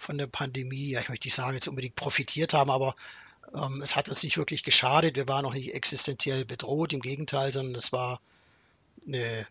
[0.00, 2.96] von der Pandemie, ja, ich möchte nicht sagen, jetzt unbedingt profitiert haben, aber
[3.54, 5.16] ähm, es hat uns nicht wirklich geschadet.
[5.16, 8.20] Wir waren noch nicht existenziell bedroht, im Gegenteil, sondern es war
[9.06, 9.46] eine,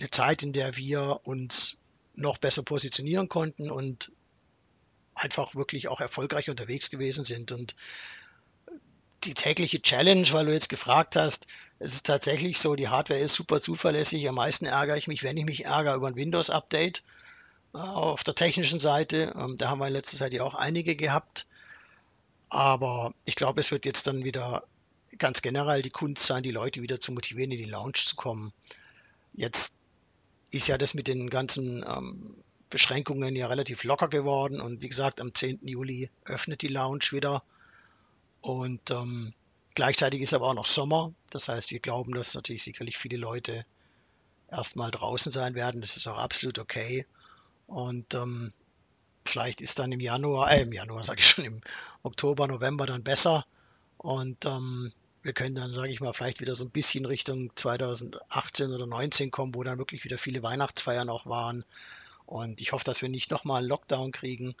[0.00, 1.78] eine Zeit, in der wir uns
[2.14, 4.12] noch besser positionieren konnten und
[5.14, 7.52] einfach wirklich auch erfolgreich unterwegs gewesen sind.
[7.52, 7.74] Und
[9.24, 11.46] die tägliche Challenge, weil du jetzt gefragt hast,
[11.78, 14.28] es ist tatsächlich so, die Hardware ist super zuverlässig.
[14.28, 17.02] Am meisten ärgere ich mich, wenn ich mich ärgere über ein Windows-Update
[17.72, 19.34] auf der technischen Seite.
[19.36, 21.46] Ähm, da haben wir in letzter Zeit ja auch einige gehabt.
[22.48, 24.64] Aber ich glaube, es wird jetzt dann wieder
[25.18, 28.52] ganz generell die Kunst sein, die Leute wieder zu motivieren, in die Lounge zu kommen.
[29.32, 29.74] Jetzt
[30.50, 32.36] ist ja das mit den ganzen ähm,
[32.68, 35.66] Beschränkungen ja relativ locker geworden und wie gesagt, am 10.
[35.66, 37.42] Juli öffnet die Lounge wieder.
[38.42, 39.32] Und ähm,
[39.74, 41.12] gleichzeitig ist aber auch noch Sommer.
[41.30, 43.64] Das heißt, wir glauben, dass natürlich sicherlich viele Leute
[44.50, 45.80] erstmal draußen sein werden.
[45.80, 47.06] Das ist auch absolut okay.
[47.72, 48.52] Und ähm,
[49.24, 51.60] vielleicht ist dann im Januar, äh, im Januar sage ich schon, im
[52.02, 53.46] Oktober, November dann besser.
[53.96, 58.66] Und ähm, wir können dann, sage ich mal, vielleicht wieder so ein bisschen Richtung 2018
[58.66, 61.64] oder 2019 kommen, wo dann wirklich wieder viele Weihnachtsfeiern auch waren.
[62.26, 64.54] Und ich hoffe, dass wir nicht nochmal einen Lockdown kriegen.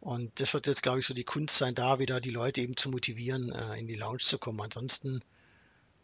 [0.00, 2.78] Und das wird jetzt, glaube ich, so die Kunst sein, da wieder die Leute eben
[2.78, 4.62] zu motivieren, äh, in die Lounge zu kommen.
[4.62, 5.20] Ansonsten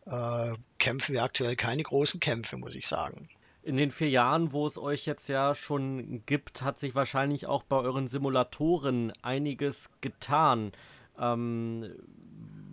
[0.04, 3.28] äh, kämpfen wir aktuell keine großen Kämpfe, muss ich sagen.
[3.62, 7.62] In den vier Jahren, wo es euch jetzt ja schon gibt, hat sich wahrscheinlich auch
[7.62, 10.72] bei euren Simulatoren einiges getan.
[11.18, 11.94] Ähm,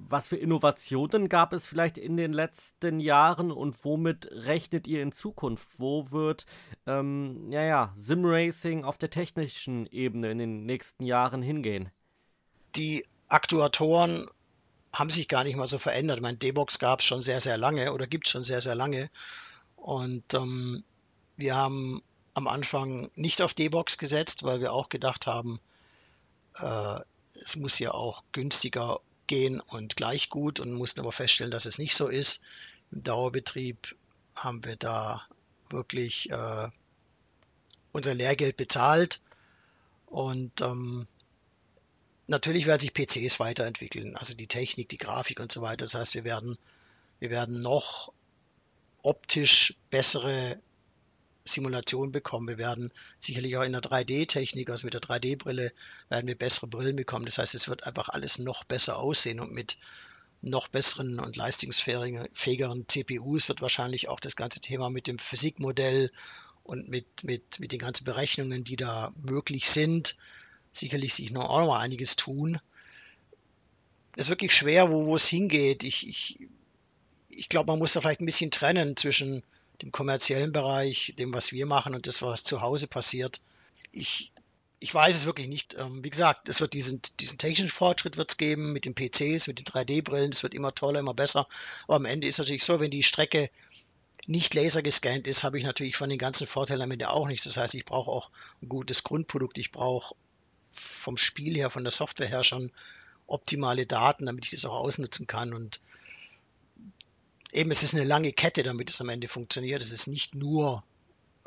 [0.10, 5.12] was für Innovationen gab es vielleicht in den letzten Jahren und womit rechnet ihr in
[5.12, 5.80] Zukunft?
[5.80, 6.48] Wo wird
[6.88, 11.90] ähm, ja, ja, Simracing auf der technischen Ebene in den nächsten Jahren hingehen?
[12.76, 14.28] Die Aktuatoren
[14.92, 16.22] haben sich gar nicht mal so verändert.
[16.22, 19.12] Mein D-Box gab es schon sehr, sehr lange oder gibt es schon sehr, sehr lange.
[19.82, 20.84] Und ähm,
[21.38, 25.60] wir haben am Anfang nicht auf D-Box gesetzt, weil wir auch gedacht haben,
[26.60, 27.00] äh,
[27.42, 31.78] es muss ja auch günstiger gehen und gleich gut und mussten aber feststellen, dass es
[31.78, 32.44] nicht so ist.
[32.92, 33.96] Im Dauerbetrieb
[34.36, 35.24] haben wir da
[35.70, 36.70] wirklich äh,
[37.92, 39.22] unser Lehrgeld bezahlt
[40.08, 41.08] und ähm,
[42.28, 45.86] natürlich werden sich PCs weiterentwickeln, also die Technik, die Grafik und so weiter.
[45.86, 46.58] Das heißt, wir werden,
[47.20, 48.12] wir werden noch
[49.02, 50.60] optisch bessere
[51.46, 52.48] Simulation bekommen.
[52.48, 55.72] Wir werden sicherlich auch in der 3D-Technik, also mit der 3D-Brille,
[56.10, 57.26] werden wir bessere Brillen bekommen.
[57.26, 59.78] Das heißt, es wird einfach alles noch besser aussehen und mit
[60.42, 66.12] noch besseren und leistungsfähigeren CPUs wird wahrscheinlich auch das ganze Thema mit dem Physikmodell
[66.64, 70.16] und mit, mit, mit den ganzen Berechnungen, die da möglich sind,
[70.72, 72.60] sicherlich sich noch auch noch einiges tun.
[74.16, 75.84] Es ist wirklich schwer, wo, wo es hingeht.
[75.84, 76.48] Ich, ich,
[77.40, 79.44] ich glaube, man muss da vielleicht ein bisschen trennen zwischen
[79.82, 83.40] dem kommerziellen Bereich, dem, was wir machen und das, was zu Hause passiert.
[83.94, 84.34] Ich,
[84.82, 85.74] ich weiß es wirklich nicht.
[85.76, 89.60] Ähm, wie gesagt, es wird diesen, diesen technischen Fortschritt wird's geben mit den PCs, mit
[89.60, 90.34] den 3D-Brillen.
[90.34, 91.48] Es wird immer toller, immer besser.
[91.86, 93.50] Aber am Ende ist natürlich so, wenn die Strecke
[94.28, 97.46] nicht laser gescannt ist, habe ich natürlich von den ganzen Vorteilen am Ende auch nichts.
[97.46, 99.58] Das heißt, ich brauche auch ein gutes Grundprodukt.
[99.58, 100.14] Ich brauche
[100.74, 102.70] vom Spiel her, von der Software her schon
[103.28, 105.54] optimale Daten, damit ich das auch ausnutzen kann.
[105.54, 105.80] Und
[107.52, 109.82] eben, es ist eine lange Kette, damit es am Ende funktioniert.
[109.82, 110.84] Es ist nicht nur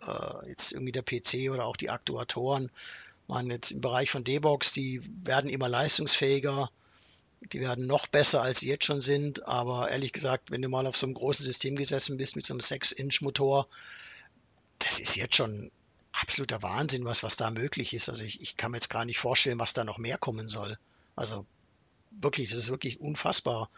[0.03, 2.71] äh, jetzt irgendwie der PC oder auch die Aktuatoren.
[3.29, 6.71] Man jetzt im Bereich von D-Box, die werden immer leistungsfähiger,
[7.53, 9.47] die werden noch besser, als sie jetzt schon sind.
[9.47, 12.55] Aber ehrlich gesagt, wenn du mal auf so einem großen System gesessen bist mit so
[12.55, 13.69] einem 6-Inch-Motor,
[14.79, 15.71] das ist jetzt schon
[16.13, 18.09] absoluter Wahnsinn, was, was da möglich ist.
[18.09, 20.79] Also ich, ich kann mir jetzt gar nicht vorstellen, was da noch mehr kommen soll.
[21.17, 21.47] Also
[22.11, 23.71] wirklich, das ist wirklich unfassbar,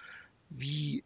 [0.50, 1.04] wie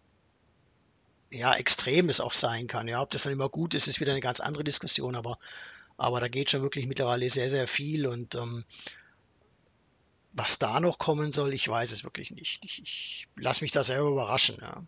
[1.31, 2.89] ja, extrem es auch sein kann.
[2.89, 5.39] Ja, ob das dann immer gut ist, ist wieder eine ganz andere Diskussion, aber,
[5.97, 8.65] aber da geht schon wirklich mittlerweile sehr, sehr viel und ähm,
[10.33, 12.65] was da noch kommen soll, ich weiß es wirklich nicht.
[12.65, 14.59] Ich, ich lasse mich da selber überraschen.
[14.61, 14.85] Ja.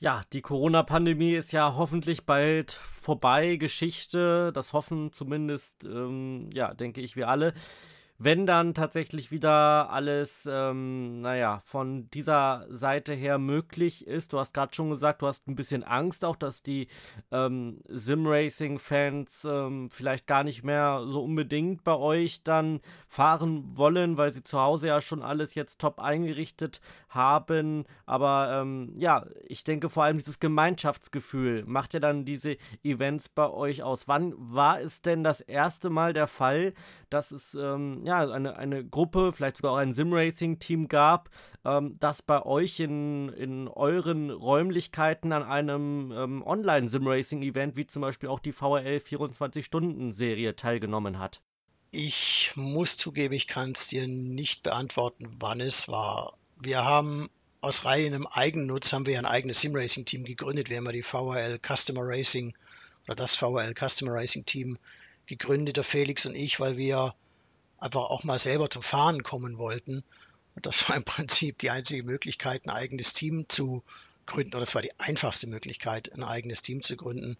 [0.00, 4.50] Ja, die Corona-Pandemie ist ja hoffentlich bald vorbei, Geschichte.
[4.52, 7.54] Das hoffen zumindest, ähm, ja, denke ich, wir alle
[8.24, 14.32] wenn dann tatsächlich wieder alles, ähm, naja, von dieser Seite her möglich ist.
[14.32, 16.86] Du hast gerade schon gesagt, du hast ein bisschen Angst auch, dass die
[17.32, 24.32] ähm, Sim-Racing-Fans ähm, vielleicht gar nicht mehr so unbedingt bei euch dann fahren wollen, weil
[24.32, 27.84] sie zu Hause ja schon alles jetzt top eingerichtet haben.
[28.06, 33.50] Aber ähm, ja, ich denke vor allem dieses Gemeinschaftsgefühl macht ja dann diese Events bei
[33.50, 34.06] euch aus.
[34.06, 36.72] Wann war es denn das erste Mal der Fall,
[37.10, 41.30] dass es, ähm, ja, ja, eine, eine Gruppe, vielleicht sogar auch ein Sim-Racing-Team gab,
[41.64, 48.28] ähm, das bei euch in, in euren Räumlichkeiten an einem ähm, Online-Sim-Racing-Event, wie zum Beispiel
[48.28, 51.40] auch die VRL 24-Stunden-Serie, teilgenommen hat?
[51.90, 56.38] Ich muss zugeben, ich kann es dir nicht beantworten, wann es war.
[56.60, 60.68] Wir haben aus reinem Eigennutz haben wir ein eigenes Sim-Racing-Team gegründet.
[60.68, 62.54] Wir haben ja die VRL Customer Racing
[63.06, 64.78] oder das VRL Customer Racing Team
[65.26, 67.14] gegründet, der Felix und ich, weil wir
[67.82, 70.04] einfach auch mal selber zum Fahren kommen wollten.
[70.54, 73.82] Und das war im Prinzip die einzige Möglichkeit, ein eigenes Team zu
[74.26, 74.52] gründen.
[74.52, 77.36] Oder das war die einfachste Möglichkeit, ein eigenes Team zu gründen,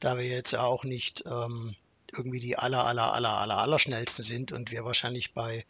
[0.00, 1.76] da wir jetzt auch nicht ähm,
[2.12, 5.64] irgendwie die aller, aller, aller, aller, aller schnellsten sind und wir wahrscheinlich bei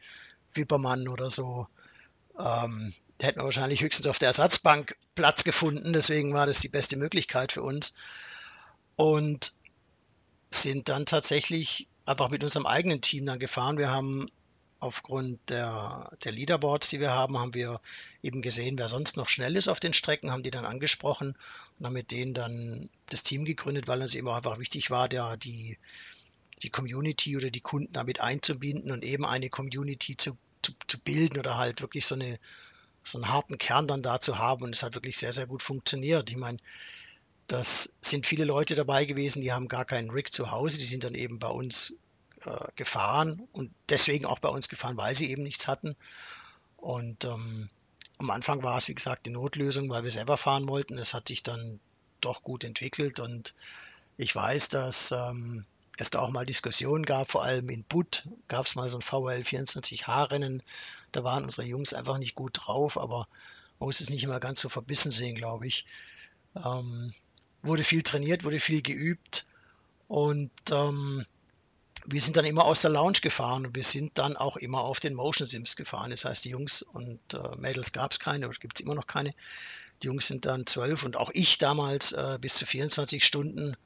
[0.55, 1.67] Wippermann oder so
[2.39, 5.93] ähm, hätten wir wahrscheinlich höchstens auf der Ersatzbank Platz gefunden.
[5.93, 7.95] Deswegen war das die beste Möglichkeit für uns.
[8.97, 9.53] Und
[10.51, 13.79] sind dann tatsächlich einfach mit unserem eigenen Team dann gefahren.
[13.79, 14.31] Wir haben
[14.79, 17.81] aufgrund der, der Leaderboards, die wir haben, haben wir
[18.23, 21.37] eben gesehen, wer sonst noch schnell ist auf den Strecken, haben die dann angesprochen
[21.79, 25.09] und haben mit denen dann das Team gegründet, weil uns eben auch einfach wichtig war,
[25.09, 25.79] der, die,
[26.63, 31.39] die Community oder die Kunden damit einzubinden und eben eine Community zu, zu, zu bilden
[31.39, 32.39] oder halt wirklich so, eine,
[33.03, 34.63] so einen harten Kern dann da zu haben.
[34.63, 36.31] Und es hat wirklich sehr, sehr gut funktioniert.
[36.31, 36.59] Ich meine,
[37.47, 41.05] das sind viele Leute dabei gewesen, die haben gar keinen Rig zu Hause, die sind
[41.05, 41.95] dann eben bei uns
[42.45, 45.97] äh, gefahren und deswegen auch bei uns gefahren, weil sie eben nichts hatten.
[46.77, 47.69] Und ähm,
[48.19, 50.99] am Anfang war es, wie gesagt, die Notlösung, weil wir selber fahren wollten.
[50.99, 51.81] Es hat sich dann
[52.21, 53.55] doch gut entwickelt und
[54.17, 55.67] ich weiß, dass ähm,
[55.99, 59.03] es da auch mal Diskussionen gab, vor allem in Butt gab es mal so ein
[59.03, 60.63] VL 24H-Rennen.
[61.13, 63.29] Da waren unsere Jungs einfach nicht gut drauf, aber
[63.79, 65.87] man muss es nicht immer ganz so verbissen sehen, glaube ich.
[66.57, 67.13] Ähm,
[67.63, 69.47] wurde viel trainiert, wurde viel geübt
[70.09, 71.27] und ähm,
[72.09, 75.01] wir sind dann immer aus der Lounge gefahren und wir sind dann auch immer auf
[75.01, 76.11] den Motion Sims gefahren.
[76.11, 79.09] Das heißt, die Jungs und äh, Mädels gab es keine, oder gibt es immer noch
[79.09, 79.35] keine.
[80.03, 83.77] Die Jungs sind dann zwölf und auch ich damals äh, bis zu 24 Stunden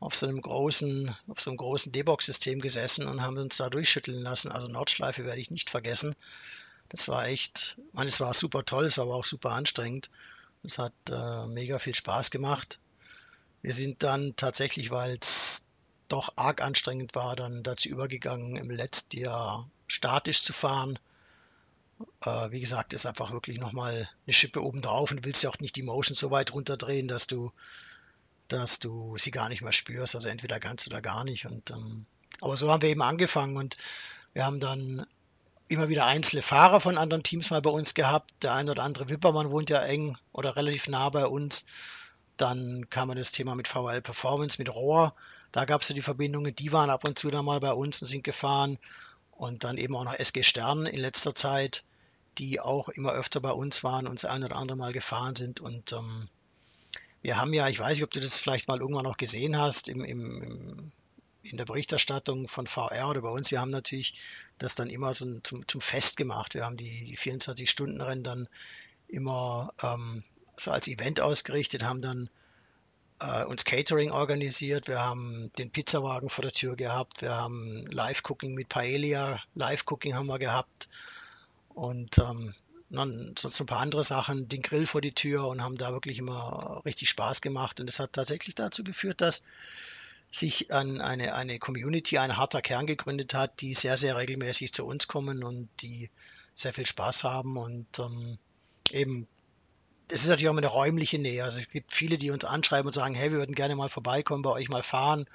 [0.00, 4.22] auf so einem großen, auf so einem großen D-Box-System gesessen und haben uns da durchschütteln
[4.22, 4.52] lassen.
[4.52, 6.14] Also Nordschleife werde ich nicht vergessen.
[6.88, 10.08] Das war echt, meine, es war super toll, es war aber auch super anstrengend.
[10.62, 12.78] Es hat äh, mega viel Spaß gemacht.
[13.66, 15.66] Wir sind dann tatsächlich, weil es
[16.06, 21.00] doch arg anstrengend war, dann dazu übergegangen, im letzten Jahr statisch zu fahren.
[22.20, 25.58] Äh, wie gesagt, ist einfach wirklich nochmal eine Schippe oben drauf und willst ja auch
[25.58, 27.50] nicht die Motion so weit runterdrehen, dass du
[28.46, 30.14] dass du sie gar nicht mehr spürst.
[30.14, 31.46] Also entweder ganz oder gar nicht.
[31.46, 32.06] Und, ähm,
[32.40, 33.76] aber so haben wir eben angefangen und
[34.32, 35.08] wir haben dann
[35.66, 38.30] immer wieder einzelne Fahrer von anderen Teams mal bei uns gehabt.
[38.44, 41.66] Der ein oder andere Wippermann wohnt ja eng oder relativ nah bei uns.
[42.36, 45.14] Dann kam das Thema mit VL Performance, mit Rohr.
[45.52, 48.00] Da gab es ja die Verbindungen, die waren ab und zu dann mal bei uns
[48.02, 48.78] und sind gefahren.
[49.30, 51.84] Und dann eben auch noch SG Stern in letzter Zeit,
[52.38, 55.60] die auch immer öfter bei uns waren und das ein oder andere Mal gefahren sind.
[55.60, 56.28] Und ähm,
[57.22, 59.88] wir haben ja, ich weiß nicht, ob du das vielleicht mal irgendwann noch gesehen hast,
[59.88, 60.92] im, im, im
[61.50, 64.14] in der Berichterstattung von VR oder bei uns, wir haben natürlich
[64.58, 66.54] das dann immer so zum, zum Fest gemacht.
[66.54, 68.48] Wir haben die, die 24-Stunden-Rennen dann
[69.08, 70.24] immer ähm,
[70.56, 72.30] so als Event ausgerichtet, haben dann
[73.20, 78.54] äh, uns Catering organisiert, wir haben den Pizzawagen vor der Tür gehabt, wir haben Live-Cooking
[78.54, 80.88] mit Paella, Live-Cooking haben wir gehabt.
[81.74, 82.54] Und ähm,
[82.88, 86.18] dann sonst ein paar andere Sachen, den Grill vor die Tür und haben da wirklich
[86.18, 87.80] immer richtig Spaß gemacht.
[87.80, 89.44] Und es hat tatsächlich dazu geführt, dass
[90.30, 94.86] sich an eine, eine Community, ein harter Kern gegründet hat, die sehr, sehr regelmäßig zu
[94.86, 96.10] uns kommen und die
[96.54, 97.56] sehr viel Spaß haben.
[97.56, 98.38] Und ähm,
[98.92, 99.26] eben
[100.08, 101.44] es ist natürlich auch eine räumliche Nähe.
[101.44, 104.42] Also es gibt viele, die uns anschreiben und sagen, hey, wir würden gerne mal vorbeikommen,
[104.42, 105.26] bei euch mal fahren.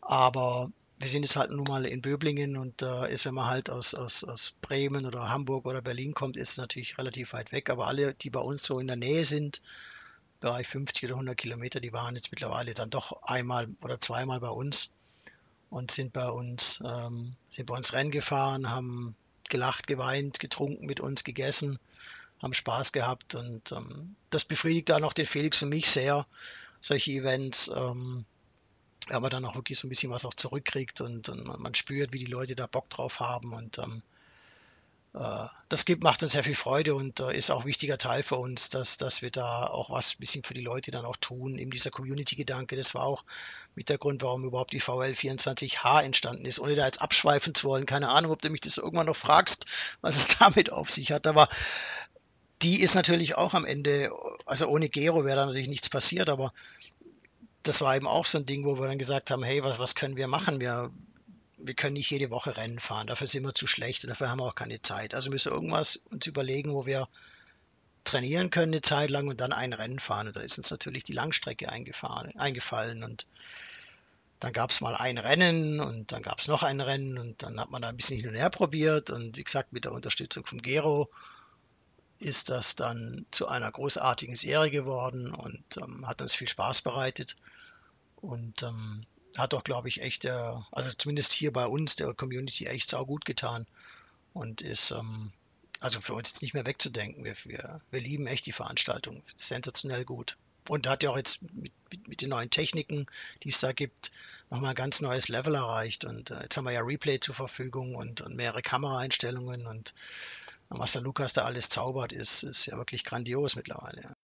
[0.00, 3.70] Aber wir sind jetzt halt nun mal in Böblingen und äh, ist, wenn man halt
[3.70, 7.70] aus, aus, aus Bremen oder Hamburg oder Berlin kommt, ist es natürlich relativ weit weg.
[7.70, 9.60] Aber alle, die bei uns so in der Nähe sind,
[10.40, 14.50] Bereich 50 oder 100 Kilometer, die waren jetzt mittlerweile dann doch einmal oder zweimal bei
[14.50, 14.92] uns
[15.70, 19.16] und sind bei uns, ähm, sind bei uns Rennen gefahren, haben
[19.48, 21.78] gelacht, geweint, getrunken mit uns, gegessen,
[22.40, 26.26] haben Spaß gehabt und ähm, das befriedigt auch den Felix und mich sehr,
[26.80, 27.68] solche Events.
[27.74, 28.24] Ähm,
[29.08, 32.12] wenn man dann auch wirklich so ein bisschen was auch zurückkriegt und, und man, spürt,
[32.12, 34.02] wie die Leute da Bock drauf haben und ähm,
[35.14, 38.22] äh, das gibt, macht uns sehr viel Freude und äh, ist auch ein wichtiger Teil
[38.22, 41.16] für uns, dass, dass wir da auch was ein bisschen für die Leute dann auch
[41.16, 41.58] tun.
[41.58, 43.24] Eben dieser Community-Gedanke, das war auch
[43.74, 47.86] mit der Grund, warum überhaupt die VL24H entstanden ist, ohne da jetzt abschweifen zu wollen.
[47.86, 49.66] Keine Ahnung, ob du mich das irgendwann noch fragst,
[50.00, 51.48] was es damit auf sich hat, aber
[52.62, 54.10] die ist natürlich auch am Ende,
[54.46, 56.52] also ohne Gero wäre da natürlich nichts passiert, aber
[57.62, 59.94] das war eben auch so ein Ding, wo wir dann gesagt haben, hey, was, was
[59.94, 60.60] können wir machen?
[60.60, 60.90] Wir,
[61.58, 64.40] wir können nicht jede Woche Rennen fahren, dafür sind wir zu schlecht und dafür haben
[64.40, 65.14] wir auch keine Zeit.
[65.14, 67.08] Also müssen wir irgendwas uns überlegen, wo wir
[68.04, 70.28] trainieren können eine Zeit lang und dann ein Rennen fahren.
[70.28, 73.26] Und da ist uns natürlich die Langstrecke eingefallen und
[74.40, 77.58] dann gab es mal ein Rennen und dann gab es noch ein Rennen und dann
[77.58, 80.44] hat man da ein bisschen hin und her probiert und wie gesagt mit der Unterstützung
[80.44, 81.10] vom Gero
[82.18, 87.36] ist das dann zu einer großartigen Serie geworden und ähm, hat uns viel Spaß bereitet
[88.16, 89.04] und ähm,
[89.36, 93.04] hat doch, glaube ich, echt, der, also zumindest hier bei uns, der Community, echt sau
[93.04, 93.66] gut getan
[94.32, 95.32] und ist ähm,
[95.80, 97.24] also für uns jetzt nicht mehr wegzudenken.
[97.24, 100.36] Wir, wir, wir lieben echt die Veranstaltung, sensationell gut.
[100.68, 103.06] Und hat ja auch jetzt mit, mit, mit den neuen Techniken,
[103.44, 104.10] die es da gibt,
[104.50, 106.04] nochmal ein ganz neues Level erreicht.
[106.04, 109.94] Und äh, jetzt haben wir ja Replay zur Verfügung und, und mehrere Kameraeinstellungen und
[110.68, 114.16] was der Lukas da alles zaubert, ist, ist ja wirklich grandios mittlerweile.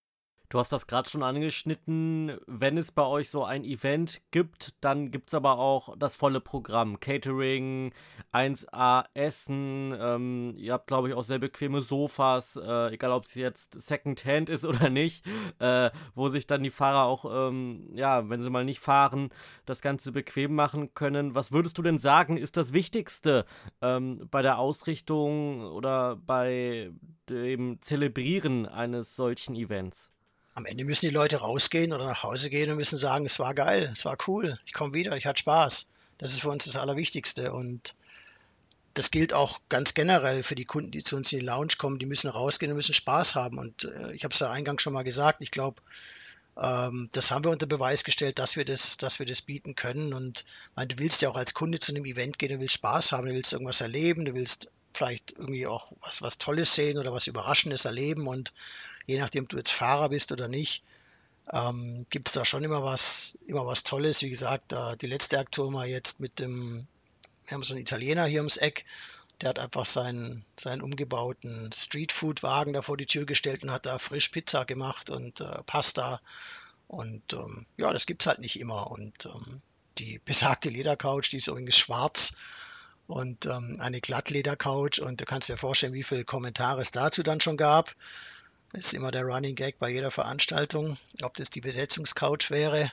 [0.52, 2.38] Du hast das gerade schon angeschnitten.
[2.46, 6.42] Wenn es bei euch so ein Event gibt, dann gibt es aber auch das volle
[6.42, 7.00] Programm.
[7.00, 7.94] Catering,
[8.34, 9.96] 1A Essen.
[9.98, 14.50] Ähm, ihr habt, glaube ich, auch sehr bequeme Sofas, äh, egal ob es jetzt Secondhand
[14.50, 15.24] ist oder nicht,
[15.58, 19.30] äh, wo sich dann die Fahrer auch, ähm, ja, wenn sie mal nicht fahren,
[19.64, 21.34] das Ganze bequem machen können.
[21.34, 23.46] Was würdest du denn sagen, ist das Wichtigste
[23.80, 26.90] ähm, bei der Ausrichtung oder bei
[27.30, 30.12] dem Zelebrieren eines solchen Events?
[30.54, 33.54] Am Ende müssen die Leute rausgehen oder nach Hause gehen und müssen sagen, es war
[33.54, 35.88] geil, es war cool, ich komme wieder, ich hatte Spaß.
[36.18, 37.52] Das ist für uns das Allerwichtigste.
[37.52, 37.94] Und
[38.94, 41.98] das gilt auch ganz generell für die Kunden, die zu uns in die Lounge kommen.
[41.98, 43.58] Die müssen rausgehen und müssen Spaß haben.
[43.58, 45.80] Und äh, ich habe es ja eingangs schon mal gesagt, ich glaube,
[46.56, 50.12] ähm, das haben wir unter Beweis gestellt, dass wir das, dass wir das bieten können.
[50.12, 50.44] Und
[50.76, 53.26] meine, du willst ja auch als Kunde zu einem Event gehen, du willst Spaß haben,
[53.26, 57.26] du willst irgendwas erleben, du willst vielleicht irgendwie auch was, was Tolles sehen oder was
[57.26, 58.28] Überraschendes erleben.
[58.28, 58.52] Und
[59.06, 60.82] je nachdem, ob du jetzt Fahrer bist oder nicht,
[61.52, 64.22] ähm, gibt es da schon immer was, immer was Tolles.
[64.22, 66.86] Wie gesagt, äh, die letzte Aktion war jetzt mit dem,
[67.46, 68.84] wir haben so einen Italiener hier ums Eck,
[69.40, 73.98] der hat einfach seinen, seinen umgebauten Streetfood-Wagen da vor die Tür gestellt und hat da
[73.98, 76.20] frisch Pizza gemacht und äh, Pasta.
[76.86, 78.90] Und ähm, ja, das gibt es halt nicht immer.
[78.90, 79.60] Und ähm,
[79.98, 82.36] die besagte Ledercouch, die ist übrigens schwarz
[83.08, 85.00] und ähm, eine Glattledercouch.
[85.00, 87.96] Und du kannst dir vorstellen, wie viele Kommentare es dazu dann schon gab.
[88.72, 92.90] Ist immer der Running Gag bei jeder Veranstaltung, ob das die Besetzungscouch wäre.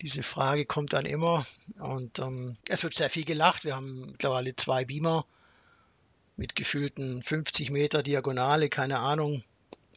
[0.00, 1.44] Diese Frage kommt dann immer.
[1.78, 3.64] Und ähm, es wird sehr viel gelacht.
[3.64, 5.26] Wir haben mittlerweile zwei Beamer
[6.36, 9.42] mit gefühlten 50 Meter Diagonale, keine Ahnung.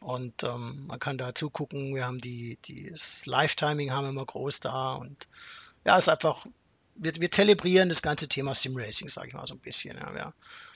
[0.00, 1.94] Und ähm, man kann da zugucken.
[1.94, 4.94] Wir haben die, die das Live-Timing haben immer groß da.
[4.94, 5.28] Und
[5.84, 6.46] ja, es ist einfach,
[6.96, 9.96] wir, wir zelebrieren das ganze Thema Sim Racing, sage ich mal so ein bisschen.
[9.96, 10.12] Ja.
[10.12, 10.32] Wir,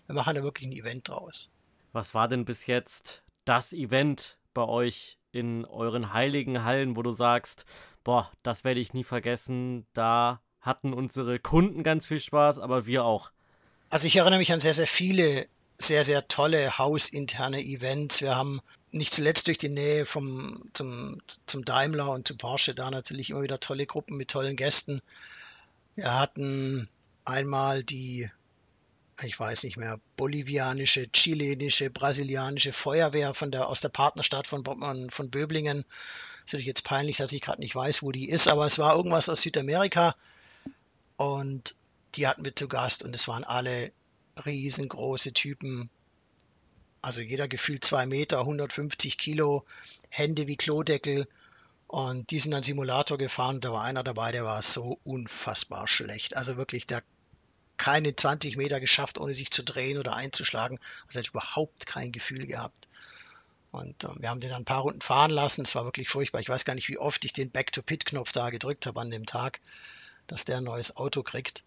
[0.06, 1.50] wir machen da wirklich ein Event draus.
[1.92, 7.12] Was war denn bis jetzt das Event bei euch in euren heiligen Hallen, wo du
[7.12, 7.64] sagst,
[8.05, 13.05] boah, das werde ich nie vergessen, da hatten unsere Kunden ganz viel Spaß, aber wir
[13.05, 13.30] auch.
[13.90, 18.20] Also ich erinnere mich an sehr, sehr viele sehr, sehr tolle hausinterne Events.
[18.20, 18.61] Wir haben
[18.92, 23.42] nicht zuletzt durch die Nähe vom, zum, zum Daimler und zu Porsche da natürlich immer
[23.42, 25.03] wieder tolle Gruppen mit tollen Gästen.
[25.97, 26.88] Wir hatten
[27.24, 28.30] einmal die
[29.22, 34.64] ich weiß nicht mehr, bolivianische, chilenische, brasilianische Feuerwehr von der, aus der Partnerstadt von,
[35.10, 35.84] von Böblingen.
[36.44, 38.96] ist natürlich jetzt peinlich, dass ich gerade nicht weiß, wo die ist, aber es war
[38.96, 40.16] irgendwas aus Südamerika
[41.16, 41.76] und
[42.16, 43.92] die hatten wir zu Gast und es waren alle
[44.44, 45.90] riesengroße Typen.
[47.02, 49.64] Also jeder gefühlt zwei Meter, 150 Kilo,
[50.08, 51.28] Hände wie Klodeckel.
[51.86, 53.60] Und die sind dann Simulator gefahren.
[53.60, 56.36] Da war einer dabei, der war so unfassbar schlecht.
[56.36, 57.02] Also wirklich, der
[57.85, 60.78] keine 20 Meter geschafft, ohne sich zu drehen oder einzuschlagen.
[61.07, 62.89] Also hat überhaupt kein Gefühl gehabt.
[63.72, 65.62] Und äh, wir haben den dann ein paar Runden fahren lassen.
[65.62, 66.41] Es war wirklich furchtbar.
[66.41, 69.61] Ich weiß gar nicht, wie oft ich den Back-to-Pit-Knopf da gedrückt habe an dem Tag,
[70.28, 71.62] dass der ein neues Auto kriegt.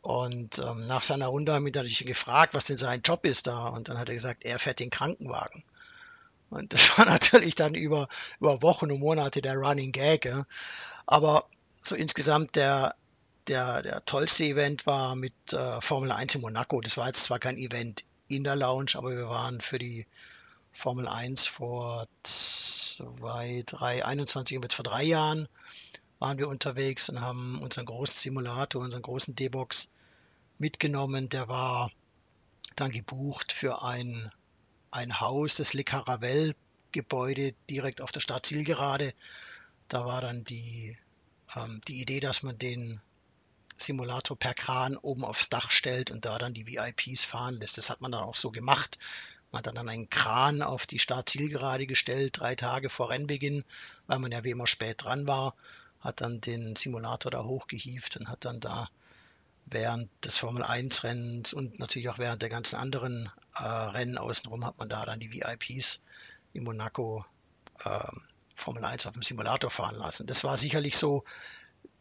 [0.00, 3.66] Und ähm, nach seiner Runde haben wir natürlich gefragt, was denn sein Job ist da.
[3.66, 5.62] Und dann hat er gesagt, er fährt den Krankenwagen.
[6.48, 8.08] Und das war natürlich dann über,
[8.40, 10.24] über Wochen und Monate der Running Gag.
[10.24, 10.46] Ja.
[11.04, 11.44] Aber
[11.82, 12.94] so insgesamt der,
[13.50, 16.80] der, der tollste Event war mit äh, Formel 1 in Monaco.
[16.80, 20.06] Das war jetzt zwar kein Event in der Lounge, aber wir waren für die
[20.72, 25.48] Formel 1 vor zwei, drei, 21, vor drei Jahren
[26.20, 29.90] waren wir unterwegs und haben unseren großen Simulator, unseren großen D-Box
[30.58, 31.28] mitgenommen.
[31.28, 31.90] Der war
[32.76, 34.30] dann gebucht für ein,
[34.90, 36.54] ein Haus, das Le Caravelle
[36.92, 39.14] Gebäude direkt auf der Startzielgerade.
[39.88, 40.96] Da war dann die,
[41.56, 43.00] ähm, die Idee, dass man den
[43.80, 47.78] Simulator per Kran oben aufs Dach stellt und da dann die VIPs fahren lässt.
[47.78, 48.98] Das hat man dann auch so gemacht.
[49.52, 53.64] Man hat dann einen Kran auf die Startzielgerade gestellt, drei Tage vor Rennbeginn,
[54.06, 55.54] weil man ja wie immer spät dran war,
[56.00, 58.88] hat dann den Simulator da hochgehievt und hat dann da
[59.66, 64.64] während des Formel 1 Rennens und natürlich auch während der ganzen anderen äh, Rennen außenrum
[64.64, 66.02] hat man da dann die VIPs
[66.52, 67.24] in Monaco
[67.84, 68.00] äh,
[68.54, 70.26] Formel 1 auf dem Simulator fahren lassen.
[70.26, 71.24] Das war sicherlich so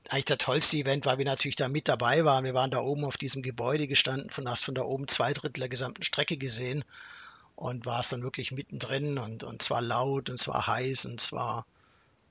[0.10, 2.44] eigentlich der tollste Event, weil wir natürlich da mit dabei waren.
[2.44, 5.62] Wir waren da oben auf diesem Gebäude gestanden, von hast von da oben zwei Drittel
[5.62, 6.84] der gesamten Strecke gesehen
[7.56, 11.66] und war es dann wirklich mittendrin und, und zwar laut und zwar heiß und zwar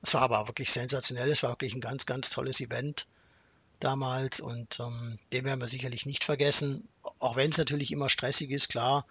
[0.02, 1.30] es war aber wirklich sensationell.
[1.30, 3.06] Es war wirklich ein ganz, ganz tolles Event
[3.80, 6.88] damals und ähm, den werden wir sicherlich nicht vergessen.
[7.18, 9.06] Auch wenn es natürlich immer stressig ist, klar.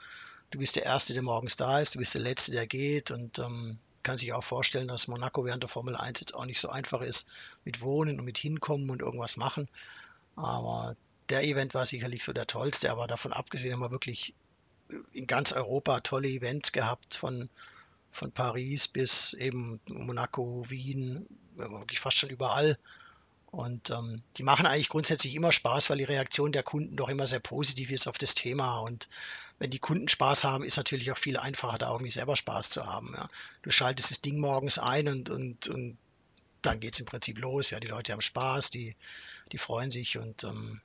[0.52, 3.38] Du bist der Erste, der morgens da ist, du bist der Letzte, der geht und
[3.40, 6.70] ähm, kann sich auch vorstellen, dass Monaco während der Formel 1 jetzt auch nicht so
[6.70, 7.28] einfach ist
[7.66, 9.68] mit Wohnen und mit Hinkommen und irgendwas machen.
[10.38, 10.96] Aber
[11.28, 14.34] der Event war sicherlich so der tollste, aber davon abgesehen haben wir wirklich
[15.12, 17.50] in ganz Europa tolle Events gehabt, von,
[18.14, 21.28] von Paris bis eben Monaco, Wien,
[21.58, 22.78] wirklich fast schon überall.
[23.52, 27.28] Und ähm, die machen eigentlich grundsätzlich immer Spaß, weil die Reaktion der Kunden doch immer
[27.28, 28.80] sehr positiv ist auf das Thema.
[28.80, 29.10] Und
[29.60, 32.86] wenn die Kunden Spaß haben, ist natürlich auch viel einfacher, da irgendwie selber Spaß zu
[32.86, 33.14] haben.
[33.16, 33.28] Ja.
[33.64, 35.98] Du schaltest das Ding morgens ein und, und, und
[36.62, 37.72] dann geht es im Prinzip los.
[37.72, 37.80] Ja.
[37.80, 38.96] Die Leute haben Spaß, die,
[39.52, 40.82] die freuen sich und ähm,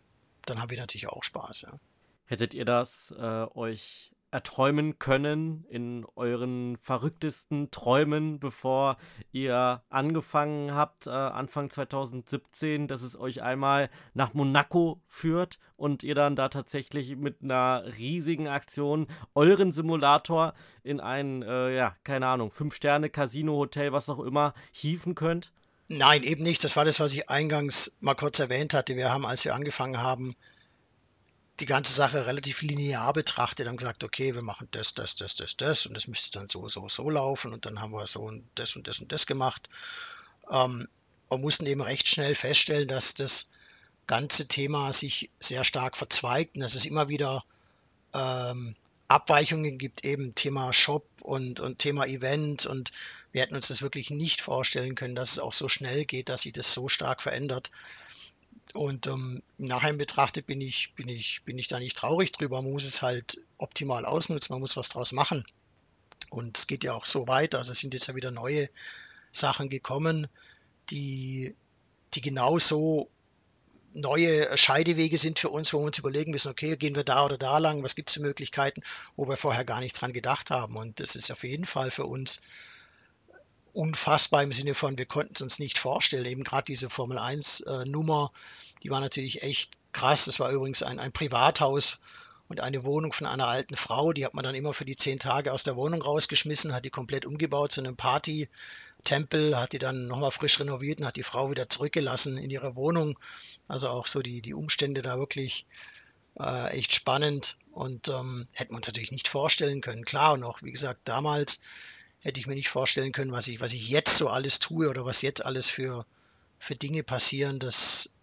[0.47, 1.63] dann haben wir natürlich auch Spaß.
[1.63, 1.79] Ja.
[2.27, 8.97] Hättet ihr das äh, euch erträumen können in euren verrücktesten Träumen, bevor
[9.31, 16.15] ihr angefangen habt, äh, Anfang 2017, dass es euch einmal nach Monaco führt und ihr
[16.15, 22.51] dann da tatsächlich mit einer riesigen Aktion euren Simulator in ein, äh, ja, keine Ahnung,
[22.51, 25.53] Fünf-Sterne-Casino-Hotel, was auch immer, hieven könnt?
[25.89, 26.65] Nein, eben nicht.
[26.65, 28.97] Das war das, was ich eingangs mal kurz erwähnt hatte.
[28.97, 30.37] Wir haben, als wir angefangen haben,
[31.61, 35.57] die ganze Sache relativ linear betrachtet und gesagt, okay, wir machen das, das, das, das,
[35.57, 38.49] das und das müsste dann so, so, so laufen und dann haben wir so und
[38.55, 39.69] das und das und das gemacht.
[40.51, 40.89] Ähm,
[41.29, 43.51] und mussten eben recht schnell feststellen, dass das
[44.07, 47.45] ganze Thema sich sehr stark verzweigt und dass es immer wieder
[48.13, 48.75] ähm,
[49.09, 52.93] Abweichungen gibt, eben Thema Shop und, und Thema Event und
[53.31, 56.43] wir hätten uns das wirklich nicht vorstellen können, dass es auch so schnell geht, dass
[56.43, 57.71] sich das so stark verändert.
[58.73, 62.63] Und ähm, nachher betrachtet bin ich, bin, ich, bin ich da nicht traurig drüber.
[62.63, 65.45] Man muss es halt optimal ausnutzen, man muss was draus machen.
[66.31, 67.59] Und es geht ja auch so weiter.
[67.59, 68.71] Also es sind jetzt ja wieder neue
[69.31, 70.29] Sachen gekommen,
[70.91, 71.55] die,
[72.15, 73.11] die genauso
[73.95, 77.37] neue Scheidewege sind für uns, wo wir uns überlegen müssen, okay, gehen wir da oder
[77.37, 78.83] da lang, was gibt es für Möglichkeiten,
[79.17, 80.77] wo wir vorher gar nicht dran gedacht haben.
[80.77, 82.41] Und das ist auf jeden Fall für uns
[83.73, 86.27] unfassbar im Sinne von, wir konnten es uns nicht vorstellen.
[86.27, 87.85] Eben gerade diese Formel 1 äh,
[88.83, 90.25] die war natürlich echt krass.
[90.25, 92.01] Das war übrigens ein, ein Privathaus
[92.49, 94.13] und eine Wohnung von einer alten Frau.
[94.13, 96.91] Die hat man dann immer für die zehn Tage aus der Wohnung rausgeschmissen, hat die
[96.91, 101.51] komplett umgebaut zu einem Party-Tempel, hat die dann nochmal frisch renoviert und hat die Frau
[101.51, 103.19] wieder zurückgelassen in ihre Wohnung.
[103.69, 105.67] Also auch so die, die Umstände da wirklich
[106.39, 110.05] äh, echt spannend und ähm, hätten wir uns natürlich nicht vorstellen können.
[110.05, 111.63] Klar, auch wie gesagt, damals
[112.23, 115.05] hätte ich mir nicht vorstellen können, was ich, was ich jetzt so alles tue oder
[115.05, 116.07] was jetzt alles für,
[116.59, 117.59] für Dinge passieren.
[117.59, 118.15] Das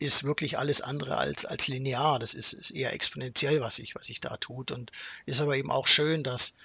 [0.00, 2.18] ist wirklich alles andere als, als linear.
[2.18, 4.72] Das ist, ist eher exponentiell, was sich was ich da tut.
[4.72, 4.90] Und
[5.24, 6.56] ist aber eben auch schön, dass,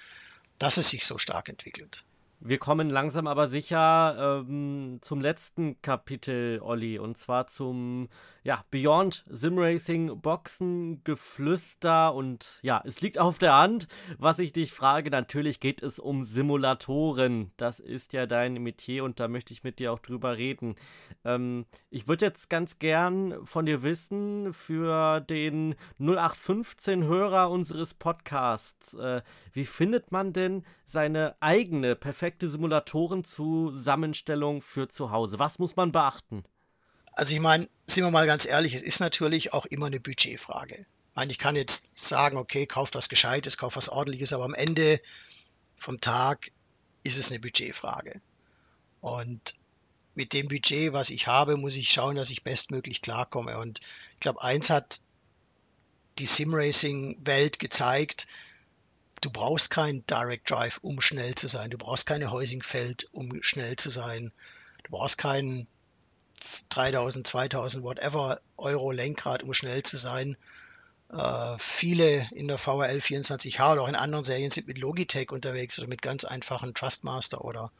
[0.58, 2.02] dass es sich so stark entwickelt.
[2.42, 8.08] Wir kommen langsam aber sicher ähm, zum letzten Kapitel, Olli, und zwar zum
[8.42, 14.54] ja, Beyond Sim Racing Boxen Geflüster und ja, es liegt auf der Hand, was ich
[14.54, 15.10] dich frage.
[15.10, 17.52] Natürlich geht es um Simulatoren.
[17.58, 20.76] Das ist ja dein Metier und da möchte ich mit dir auch drüber reden.
[21.26, 28.94] Ähm, ich würde jetzt ganz gern von dir wissen, für den 0815 Hörer unseres Podcasts,
[28.94, 29.20] äh,
[29.52, 35.38] wie findet man denn seine eigene perfekte Simulatoren-Zusammenstellung für zu Hause?
[35.38, 36.44] Was muss man beachten?
[37.12, 40.86] Also ich meine, sind wir mal ganz ehrlich, es ist natürlich auch immer eine Budgetfrage.
[41.10, 44.54] Ich meine, ich kann jetzt sagen, okay, kauf was Gescheites, kauf was Ordentliches, aber am
[44.54, 45.00] Ende
[45.76, 46.52] vom Tag
[47.02, 48.20] ist es eine Budgetfrage.
[49.00, 49.54] Und
[50.14, 53.58] mit dem Budget, was ich habe, muss ich schauen, dass ich bestmöglich klarkomme.
[53.58, 53.80] Und
[54.14, 55.00] ich glaube, eins hat
[56.18, 58.26] die Sim-Racing-Welt gezeigt,
[59.20, 61.70] du brauchst kein Direct Drive, um schnell zu sein.
[61.70, 64.32] Du brauchst keine Heusingfeld, um schnell zu sein.
[64.84, 65.66] Du brauchst keinen
[66.70, 70.36] 3000, 2000, whatever Euro Lenkrad, um schnell zu sein.
[71.12, 75.78] Äh, viele in der VRL 24H oder auch in anderen Serien sind mit Logitech unterwegs
[75.78, 77.70] oder mit ganz einfachen Trustmaster oder,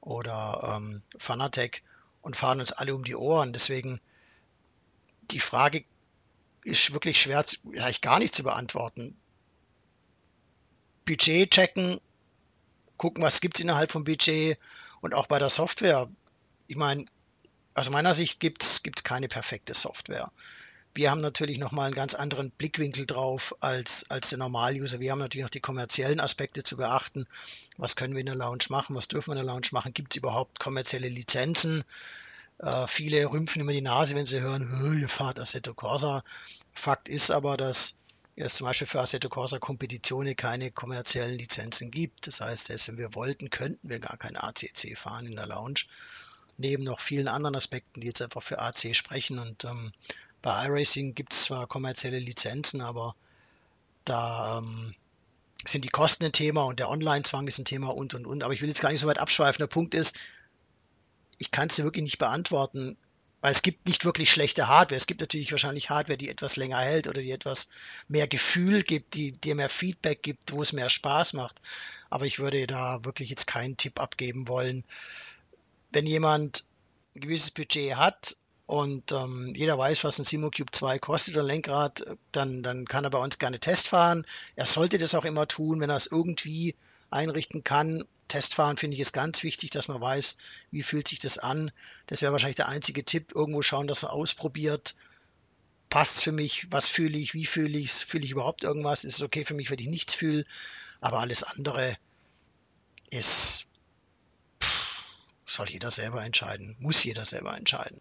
[0.00, 1.82] oder ähm, Fanatec
[2.22, 3.52] und fahren uns alle um die Ohren.
[3.52, 4.00] Deswegen
[5.30, 5.84] die Frage
[6.64, 9.16] ist wirklich schwer, eigentlich gar nicht zu beantworten.
[11.06, 12.00] Budget checken,
[12.98, 14.58] gucken, was gibt es innerhalb vom Budget
[15.00, 16.08] und auch bei der Software.
[16.66, 17.06] Ich meine,
[17.74, 20.30] aus meiner Sicht gibt es keine perfekte Software.
[20.94, 24.98] Wir haben natürlich nochmal einen ganz anderen Blickwinkel drauf als, als der Normal-User.
[24.98, 27.26] Wir haben natürlich noch die kommerziellen Aspekte zu beachten.
[27.76, 28.96] Was können wir in der Lounge machen?
[28.96, 29.92] Was dürfen wir in der Lounge machen?
[29.92, 31.84] Gibt es überhaupt kommerzielle Lizenzen?
[32.58, 36.24] Äh, viele rümpfen immer die Nase, wenn sie hören, ihr fahrt Assetto Corsa.
[36.72, 37.98] Fakt ist aber, dass
[38.44, 42.26] es zum Beispiel für Assetto Corsa Competizione keine kommerziellen Lizenzen gibt.
[42.26, 45.84] Das heißt, selbst wenn wir wollten, könnten wir gar kein ACC fahren in der Lounge.
[46.58, 49.38] Neben noch vielen anderen Aspekten, die jetzt einfach für AC sprechen.
[49.38, 49.92] Und ähm,
[50.42, 53.16] bei iRacing gibt es zwar kommerzielle Lizenzen, aber
[54.04, 54.94] da ähm,
[55.64, 58.44] sind die Kosten ein Thema und der Online-Zwang ist ein Thema und und und.
[58.44, 59.58] Aber ich will jetzt gar nicht so weit abschweifen.
[59.58, 60.16] Der Punkt ist,
[61.38, 62.96] ich kann es dir wirklich nicht beantworten.
[63.46, 64.96] Weil es gibt nicht wirklich schlechte Hardware.
[64.96, 67.68] Es gibt natürlich wahrscheinlich Hardware, die etwas länger hält oder die etwas
[68.08, 71.60] mehr Gefühl gibt, die dir mehr Feedback gibt, wo es mehr Spaß macht.
[72.10, 74.82] Aber ich würde da wirklich jetzt keinen Tipp abgeben wollen.
[75.92, 76.64] Wenn jemand
[77.14, 78.36] ein gewisses Budget hat
[78.66, 83.10] und ähm, jeder weiß, was ein SimoCube 2 kostet oder Lenkrad, dann, dann kann er
[83.10, 84.26] bei uns gerne Test fahren.
[84.56, 86.74] Er sollte das auch immer tun, wenn er es irgendwie
[87.10, 88.02] einrichten kann.
[88.28, 90.38] Testfahren finde ich ist ganz wichtig, dass man weiß,
[90.70, 91.70] wie fühlt sich das an.
[92.06, 93.32] Das wäre wahrscheinlich der einzige Tipp.
[93.34, 94.96] Irgendwo schauen, dass er ausprobiert.
[95.88, 96.66] Passt es für mich?
[96.70, 97.34] Was fühle ich?
[97.34, 98.02] Wie fühle ich es?
[98.02, 99.04] Fühle ich überhaupt irgendwas?
[99.04, 100.44] Ist es okay für mich, wenn ich nichts fühle?
[101.00, 101.96] Aber alles andere
[103.10, 103.66] ist,
[104.60, 105.04] pff,
[105.46, 106.76] soll jeder selber entscheiden.
[106.80, 108.00] Muss jeder selber entscheiden.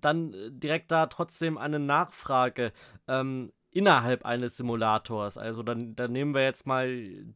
[0.00, 2.72] Dann äh, direkt da trotzdem eine Nachfrage.
[3.08, 5.36] Ähm, innerhalb eines Simulators.
[5.36, 6.88] Also dann, dann nehmen wir jetzt mal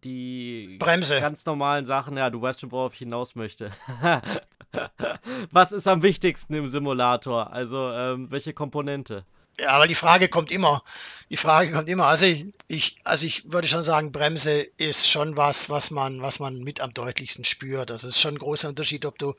[0.05, 1.21] die Bremse.
[1.21, 2.17] ganz normalen Sachen.
[2.17, 3.71] Ja, du weißt schon, worauf ich hinaus möchte.
[5.51, 7.53] Was ist am wichtigsten im Simulator?
[7.53, 9.25] Also ähm, welche Komponente?
[9.59, 10.85] Ja, aber die Frage kommt immer.
[11.29, 12.07] Die Frage kommt immer.
[12.07, 16.39] Also ich, ich, also ich würde schon sagen, Bremse ist schon was, was man, was
[16.39, 17.91] man mit am deutlichsten spürt.
[17.91, 19.35] Das ist schon ein großer Unterschied, ob du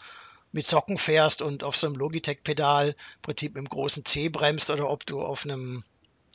[0.52, 4.70] mit Socken fährst und auf so einem Logitech-Pedal im Prinzip mit dem großen C bremst
[4.70, 5.84] oder ob du auf einem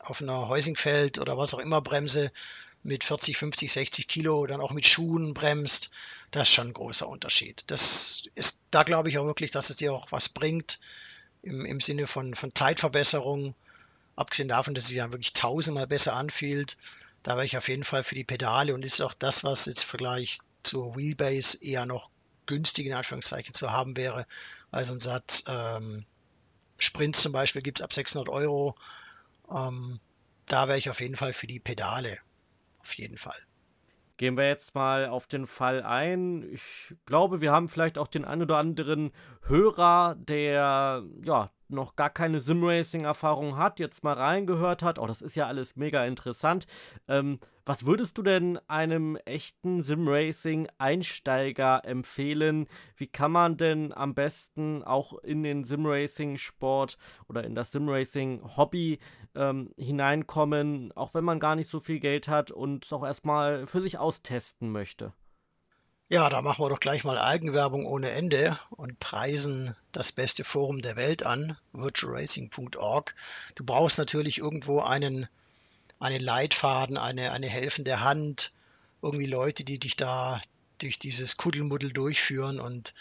[0.04, 2.32] auf einer Heusingfeld oder was auch immer Bremse
[2.82, 5.90] mit 40, 50, 60 Kilo dann auch mit Schuhen bremst,
[6.30, 7.64] das ist schon ein großer Unterschied.
[7.66, 10.78] Das ist, da glaube ich auch wirklich, dass es dir auch was bringt
[11.42, 13.54] im, im Sinne von, von Zeitverbesserung.
[14.16, 16.76] Abgesehen davon, dass es ja wirklich tausendmal besser anfühlt,
[17.22, 19.84] da wäre ich auf jeden Fall für die Pedale und ist auch das, was jetzt
[19.84, 22.10] im Vergleich zur Wheelbase eher noch
[22.46, 24.26] günstig in Anführungszeichen zu haben wäre.
[24.70, 26.04] Also ein Satz ähm,
[26.78, 28.76] Sprints zum Beispiel gibt es ab 600 Euro
[29.50, 30.00] ähm,
[30.46, 32.18] da wäre ich auf jeden Fall für die Pedale.
[32.80, 33.38] Auf jeden Fall.
[34.16, 36.44] Gehen wir jetzt mal auf den Fall ein.
[36.52, 39.10] Ich glaube, wir haben vielleicht auch den ein oder anderen
[39.42, 44.98] Hörer, der ja noch gar keine Simracing-Erfahrung hat, jetzt mal reingehört hat.
[44.98, 46.66] Oh, das ist ja alles mega interessant.
[47.08, 52.66] Ähm, was würdest du denn einem echten Simracing-Einsteiger empfehlen?
[52.96, 58.98] Wie kann man denn am besten auch in den Simracing-Sport oder in das Simracing-Hobby
[59.34, 63.66] ähm, hineinkommen, auch wenn man gar nicht so viel Geld hat und es auch erstmal
[63.66, 65.12] für sich austesten möchte?
[66.08, 70.82] Ja, da machen wir doch gleich mal Eigenwerbung ohne Ende und preisen das beste Forum
[70.82, 73.14] der Welt an, virtualracing.org.
[73.54, 75.28] Du brauchst natürlich irgendwo einen
[76.04, 78.52] einen Leitfaden, eine, eine helfende Hand,
[79.00, 80.42] irgendwie Leute, die dich da
[80.78, 82.60] durch dieses Kuddelmuddel durchführen.
[82.60, 82.94] Und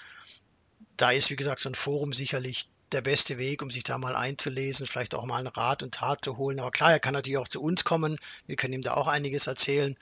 [0.95, 4.15] da ist, wie gesagt, so ein Forum sicherlich der beste Weg, um sich da mal
[4.15, 6.59] einzulesen, vielleicht auch mal einen Rat und Tat zu holen.
[6.59, 8.19] Aber klar, er kann natürlich auch zu uns kommen.
[8.47, 9.97] Wir können ihm da auch einiges erzählen.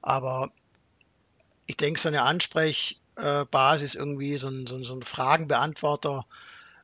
[0.00, 0.50] Aber
[1.66, 6.26] ich denke, so eine Ansprechbasis, irgendwie so ein, so ein, so ein Fragenbeantworter,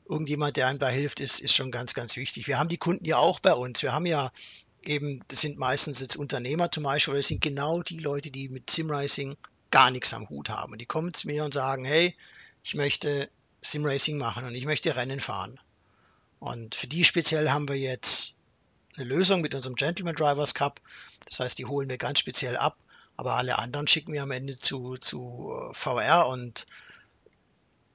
[0.09, 2.47] irgendjemand, der einem da hilft, ist, ist schon ganz, ganz wichtig.
[2.47, 3.83] Wir haben die Kunden ja auch bei uns.
[3.83, 4.33] Wir haben ja
[4.83, 8.49] eben, das sind meistens jetzt Unternehmer zum Beispiel, oder das sind genau die Leute, die
[8.49, 9.37] mit Simracing
[9.71, 10.73] gar nichts am Hut haben.
[10.73, 12.17] Und die kommen zu mir und sagen, hey,
[12.63, 13.29] ich möchte
[13.63, 15.59] Simracing machen und ich möchte Rennen fahren.
[16.41, 18.37] Und für die speziell haben wir jetzt
[18.97, 20.81] eine Lösung mit unserem Gentleman Drivers Cup.
[21.29, 22.77] Das heißt, die holen wir ganz speziell ab,
[23.17, 26.67] aber alle anderen schicken wir am Ende zu, zu äh, VR und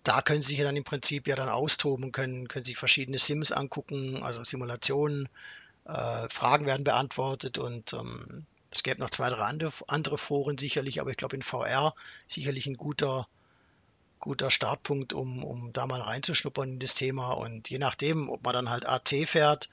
[0.03, 3.19] da können sie sich ja dann im Prinzip ja dann austoben, können, können sich verschiedene
[3.19, 5.29] Sims angucken, also Simulationen,
[5.85, 10.99] äh, Fragen werden beantwortet und ähm, es gäbe noch zwei, drei andere, andere Foren sicherlich,
[10.99, 11.93] aber ich glaube in VR
[12.27, 13.27] sicherlich ein guter,
[14.23, 17.33] guter Startpunkt, um, um da mal reinzuschnuppern in das Thema.
[17.33, 19.69] Und je nachdem, ob man dann halt AC fährt,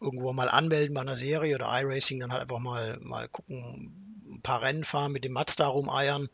[0.00, 3.92] irgendwo mal anmelden bei einer Serie oder iRacing, dann halt einfach mal, mal gucken,
[4.30, 6.30] ein paar Rennen fahren, mit dem Mazda rumeiern.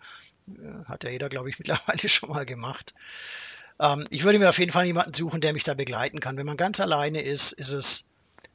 [0.47, 2.95] Äh, hat ja jeder, glaube ich, mittlerweile schon mal gemacht.
[3.81, 6.37] Ähm, ich würde mir auf jeden Fall jemanden suchen, der mich da begleiten kann.
[6.37, 8.09] Wenn man ganz alleine ist, ist es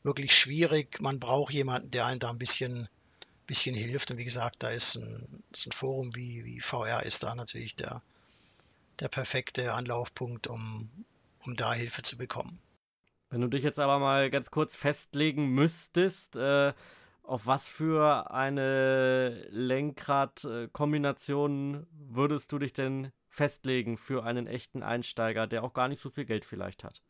[0.04, 1.02] wirklich schwierig.
[1.02, 2.88] Man braucht jemanden, der einem da ein bisschen,
[3.46, 4.10] bisschen hilft.
[4.10, 7.76] Und wie gesagt, da ist ein, ist ein Forum wie, wie VR ist da natürlich
[7.76, 8.02] der,
[9.00, 10.90] der perfekte Anlaufpunkt, um,
[11.46, 12.60] um da Hilfe zu bekommen.
[13.30, 16.74] Wenn du dich jetzt aber mal ganz kurz festlegen müsstest, äh,
[17.24, 25.64] auf was für eine Lenkradkombination würdest du dich denn festlegen für einen echten Einsteiger, der
[25.64, 27.04] auch gar nicht so viel Geld vielleicht hat?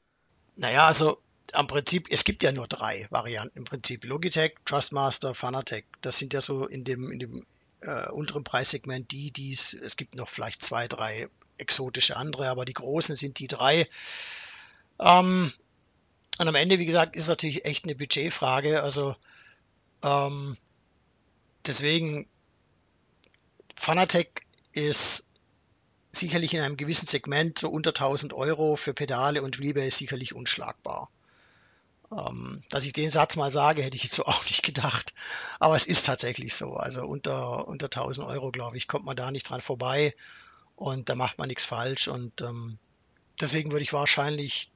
[0.57, 1.21] Naja, also
[1.53, 4.03] am Prinzip, es gibt ja nur drei Varianten im Prinzip.
[4.03, 5.85] Logitech, Trustmaster, Fanatec.
[6.01, 7.45] Das sind ja so in dem, in dem
[7.81, 11.29] äh, unteren Preissegment die, die es, es gibt noch vielleicht zwei, drei
[11.60, 13.88] exotische andere, aber die großen sind die drei.
[14.99, 15.53] Ähm,
[16.39, 18.82] und am Ende, wie gesagt, ist natürlich echt eine Budgetfrage.
[18.82, 19.16] Also
[20.03, 20.57] ähm,
[21.66, 22.28] deswegen,
[23.76, 25.30] Fanatec ist
[26.12, 31.10] sicherlich in einem gewissen Segment so unter 1000 Euro für Pedale und Wheelbase sicherlich unschlagbar.
[32.12, 35.14] Ähm, dass ich den Satz mal sage, hätte ich jetzt so auch nicht gedacht.
[35.60, 36.76] Aber es ist tatsächlich so.
[36.76, 40.16] Also unter, unter 1000 Euro, glaube ich, kommt man da nicht dran vorbei
[40.80, 42.07] und da macht man nichts falsch.
[42.07, 42.80] Und ähm,
[43.39, 44.71] deswegen würde ich wahrscheinlich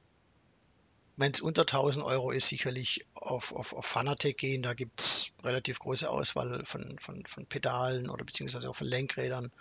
[1.16, 4.62] wenn es unter 1000 Euro ist, sicherlich auf, auf, auf Fanatec gehen.
[4.62, 9.52] Da gibt es relativ große Auswahl von, von, von Pedalen oder beziehungsweise auch von Lenkrädern.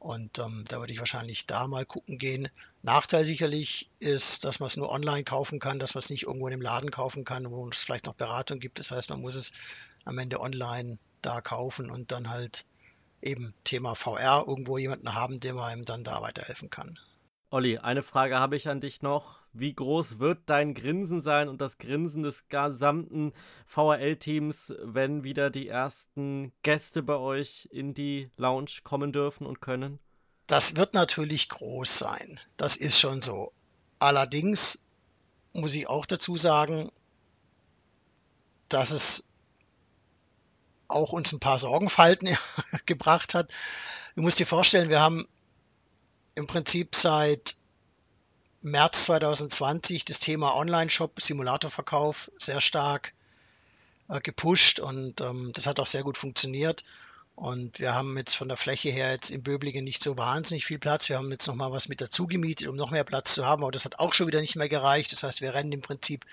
[0.00, 2.48] Und ähm, da würde ich wahrscheinlich da mal gucken gehen.
[2.82, 6.48] Nachteil sicherlich ist, dass man es nur online kaufen kann, dass man es nicht irgendwo
[6.48, 8.78] in einem Laden kaufen kann, wo es vielleicht noch Beratung gibt.
[8.80, 9.52] Das heißt, man muss es
[10.04, 12.66] am Ende online da kaufen und dann halt
[13.24, 16.98] eben Thema VR irgendwo jemanden haben, der einem dann da weiterhelfen kann.
[17.50, 19.38] Olli, eine Frage habe ich an dich noch.
[19.52, 23.32] Wie groß wird dein Grinsen sein und das Grinsen des gesamten
[23.66, 30.00] VRL-Teams, wenn wieder die ersten Gäste bei euch in die Lounge kommen dürfen und können?
[30.48, 32.40] Das wird natürlich groß sein.
[32.56, 33.52] Das ist schon so.
[34.00, 34.84] Allerdings
[35.52, 36.90] muss ich auch dazu sagen,
[38.68, 39.28] dass es
[40.88, 42.36] auch uns ein paar Sorgenfalten
[42.86, 43.50] gebracht hat.
[44.14, 45.26] Du musst dir vorstellen, wir haben
[46.34, 47.56] im Prinzip seit
[48.62, 53.12] März 2020 das Thema Online-Shop, Simulatorverkauf sehr stark
[54.08, 56.84] äh, gepusht und ähm, das hat auch sehr gut funktioniert.
[57.36, 60.78] Und wir haben jetzt von der Fläche her jetzt in Böblingen nicht so wahnsinnig viel
[60.78, 61.08] Platz.
[61.08, 63.72] Wir haben jetzt nochmal was mit dazu gemietet, um noch mehr Platz zu haben, aber
[63.72, 65.10] das hat auch schon wieder nicht mehr gereicht.
[65.10, 66.24] Das heißt, wir rennen im Prinzip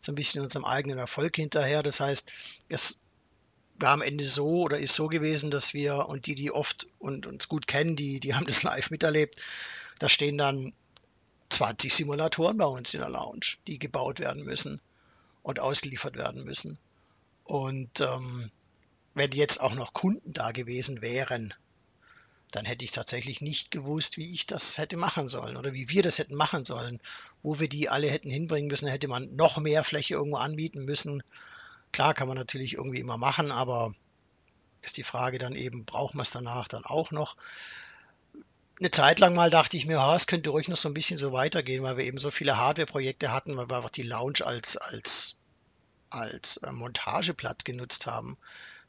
[0.00, 1.82] so ein bisschen unserem eigenen Erfolg hinterher.
[1.82, 2.32] Das heißt,
[2.70, 3.00] es
[3.78, 7.26] war am Ende so oder ist so gewesen, dass wir und die, die oft und
[7.26, 9.36] uns gut kennen, die, die haben das live miterlebt.
[9.98, 10.72] Da stehen dann
[11.50, 14.80] 20 Simulatoren bei uns in der Lounge, die gebaut werden müssen
[15.42, 16.78] und ausgeliefert werden müssen.
[17.44, 18.50] Und ähm,
[19.14, 21.54] wenn jetzt auch noch Kunden da gewesen wären,
[22.50, 26.02] dann hätte ich tatsächlich nicht gewusst, wie ich das hätte machen sollen oder wie wir
[26.02, 27.00] das hätten machen sollen.
[27.42, 31.22] Wo wir die alle hätten hinbringen müssen, hätte man noch mehr Fläche irgendwo anbieten müssen
[31.96, 33.94] Klar kann man natürlich irgendwie immer machen, aber
[34.82, 37.36] ist die Frage dann eben, braucht man es danach dann auch noch?
[38.78, 41.32] Eine Zeit lang mal dachte ich mir, es könnte ruhig noch so ein bisschen so
[41.32, 45.38] weitergehen, weil wir eben so viele Hardware-Projekte hatten, weil wir einfach die Lounge als, als,
[46.10, 48.36] als äh, Montageplatz genutzt haben.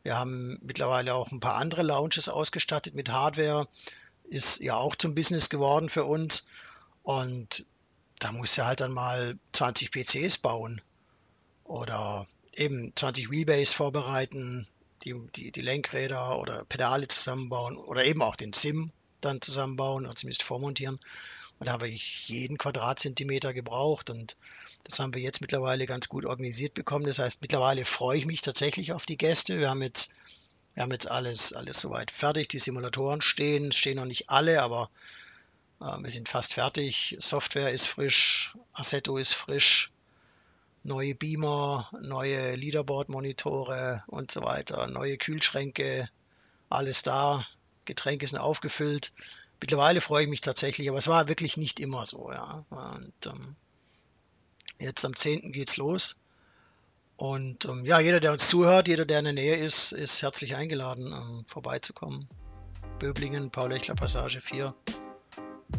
[0.04, 3.70] Wir haben mittlerweile auch ein paar andere Lounges ausgestattet mit Hardware.
[4.26, 6.46] Ist ja auch zum Business geworden für uns.
[7.04, 7.66] Und
[8.20, 10.82] da muss ja halt dann mal 20 PCs bauen.
[11.64, 12.28] Oder
[12.58, 14.68] eben 20 Wheelbase vorbereiten,
[15.04, 18.92] die, die, die Lenkräder oder Pedale zusammenbauen oder eben auch den Sim
[19.22, 21.00] dann zusammenbauen oder zumindest vormontieren.
[21.60, 24.36] Und da habe ich jeden Quadratzentimeter gebraucht und
[24.84, 27.06] das haben wir jetzt mittlerweile ganz gut organisiert bekommen.
[27.06, 29.58] Das heißt, mittlerweile freue ich mich tatsächlich auf die Gäste.
[29.58, 30.14] Wir haben jetzt,
[30.76, 32.48] wir haben jetzt alles, alles soweit fertig.
[32.50, 34.92] Die Simulatoren stehen, stehen noch nicht alle, aber
[35.82, 37.18] äh, wir sind fast fertig.
[37.20, 39.92] Software ist frisch, Assetto ist frisch
[40.88, 46.10] neue Beamer, neue Leaderboard-Monitore und so weiter, neue Kühlschränke,
[46.70, 47.46] alles da.
[47.86, 49.14] Getränke sind aufgefüllt.
[49.62, 52.32] Mittlerweile freue ich mich tatsächlich, aber es war wirklich nicht immer so.
[52.32, 52.66] Ja.
[52.70, 53.56] Und ähm,
[54.80, 55.52] jetzt am 10.
[55.52, 56.20] geht's los.
[57.16, 60.56] Und ähm, ja, jeder, der uns zuhört, jeder, der in der Nähe ist, ist herzlich
[60.56, 62.28] eingeladen, ähm, vorbeizukommen.
[63.00, 64.74] Böblingen, Paul-Lechler-Passage 4.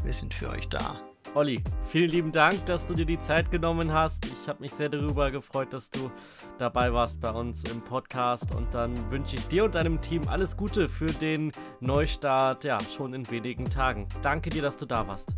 [0.03, 1.01] Wir sind für euch da.
[1.35, 4.24] Olli, vielen lieben Dank, dass du dir die Zeit genommen hast.
[4.26, 6.11] Ich habe mich sehr darüber gefreut, dass du
[6.57, 8.55] dabei warst bei uns im Podcast.
[8.55, 13.12] Und dann wünsche ich dir und deinem Team alles Gute für den Neustart, ja, schon
[13.12, 14.09] in wenigen Tagen.
[14.22, 15.29] Danke dir, dass du da warst.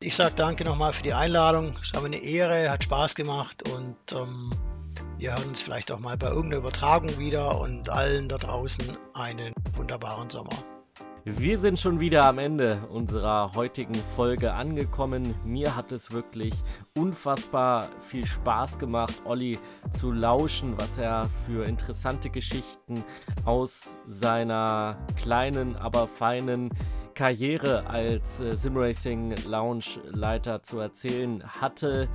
[0.00, 1.74] Ich sage danke nochmal für die Einladung.
[1.82, 4.50] Es war eine Ehre, hat Spaß gemacht und ähm,
[5.18, 9.52] wir hören uns vielleicht auch mal bei irgendeiner Übertragung wieder und allen da draußen einen
[9.76, 10.77] wunderbaren Sommer.
[11.36, 15.34] Wir sind schon wieder am Ende unserer heutigen Folge angekommen.
[15.44, 16.54] Mir hat es wirklich
[16.96, 19.58] unfassbar viel Spaß gemacht, Olli
[19.92, 23.04] zu lauschen, was er für interessante Geschichten
[23.44, 26.70] aus seiner kleinen, aber feinen
[27.18, 32.08] Karriere als äh, Simracing Lounge Leiter zu erzählen hatte.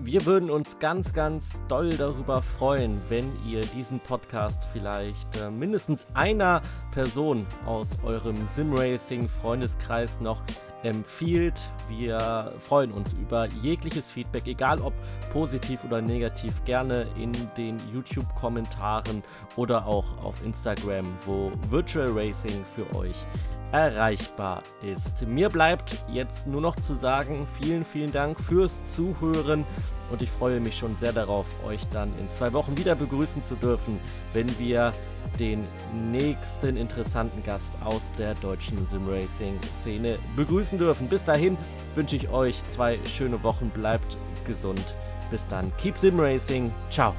[0.00, 6.06] Wir würden uns ganz, ganz doll darüber freuen, wenn ihr diesen Podcast vielleicht äh, mindestens
[6.14, 10.42] einer Person aus eurem Simracing-Freundeskreis noch
[10.82, 11.68] empfiehlt.
[11.88, 14.92] Wir freuen uns über jegliches Feedback, egal ob
[15.32, 19.22] positiv oder negativ, gerne in den YouTube-Kommentaren
[19.54, 23.26] oder auch auf Instagram, wo Virtual Racing für euch
[23.72, 25.26] erreichbar ist.
[25.26, 29.64] Mir bleibt jetzt nur noch zu sagen, vielen, vielen Dank fürs Zuhören
[30.10, 33.56] und ich freue mich schon sehr darauf, euch dann in zwei Wochen wieder begrüßen zu
[33.56, 34.00] dürfen,
[34.32, 34.92] wenn wir
[35.38, 35.66] den
[36.10, 41.08] nächsten interessanten Gast aus der deutschen Simracing-Szene begrüßen dürfen.
[41.08, 41.58] Bis dahin
[41.94, 44.16] wünsche ich euch zwei schöne Wochen, bleibt
[44.46, 44.94] gesund.
[45.30, 47.14] Bis dann, keep Simracing, ciao.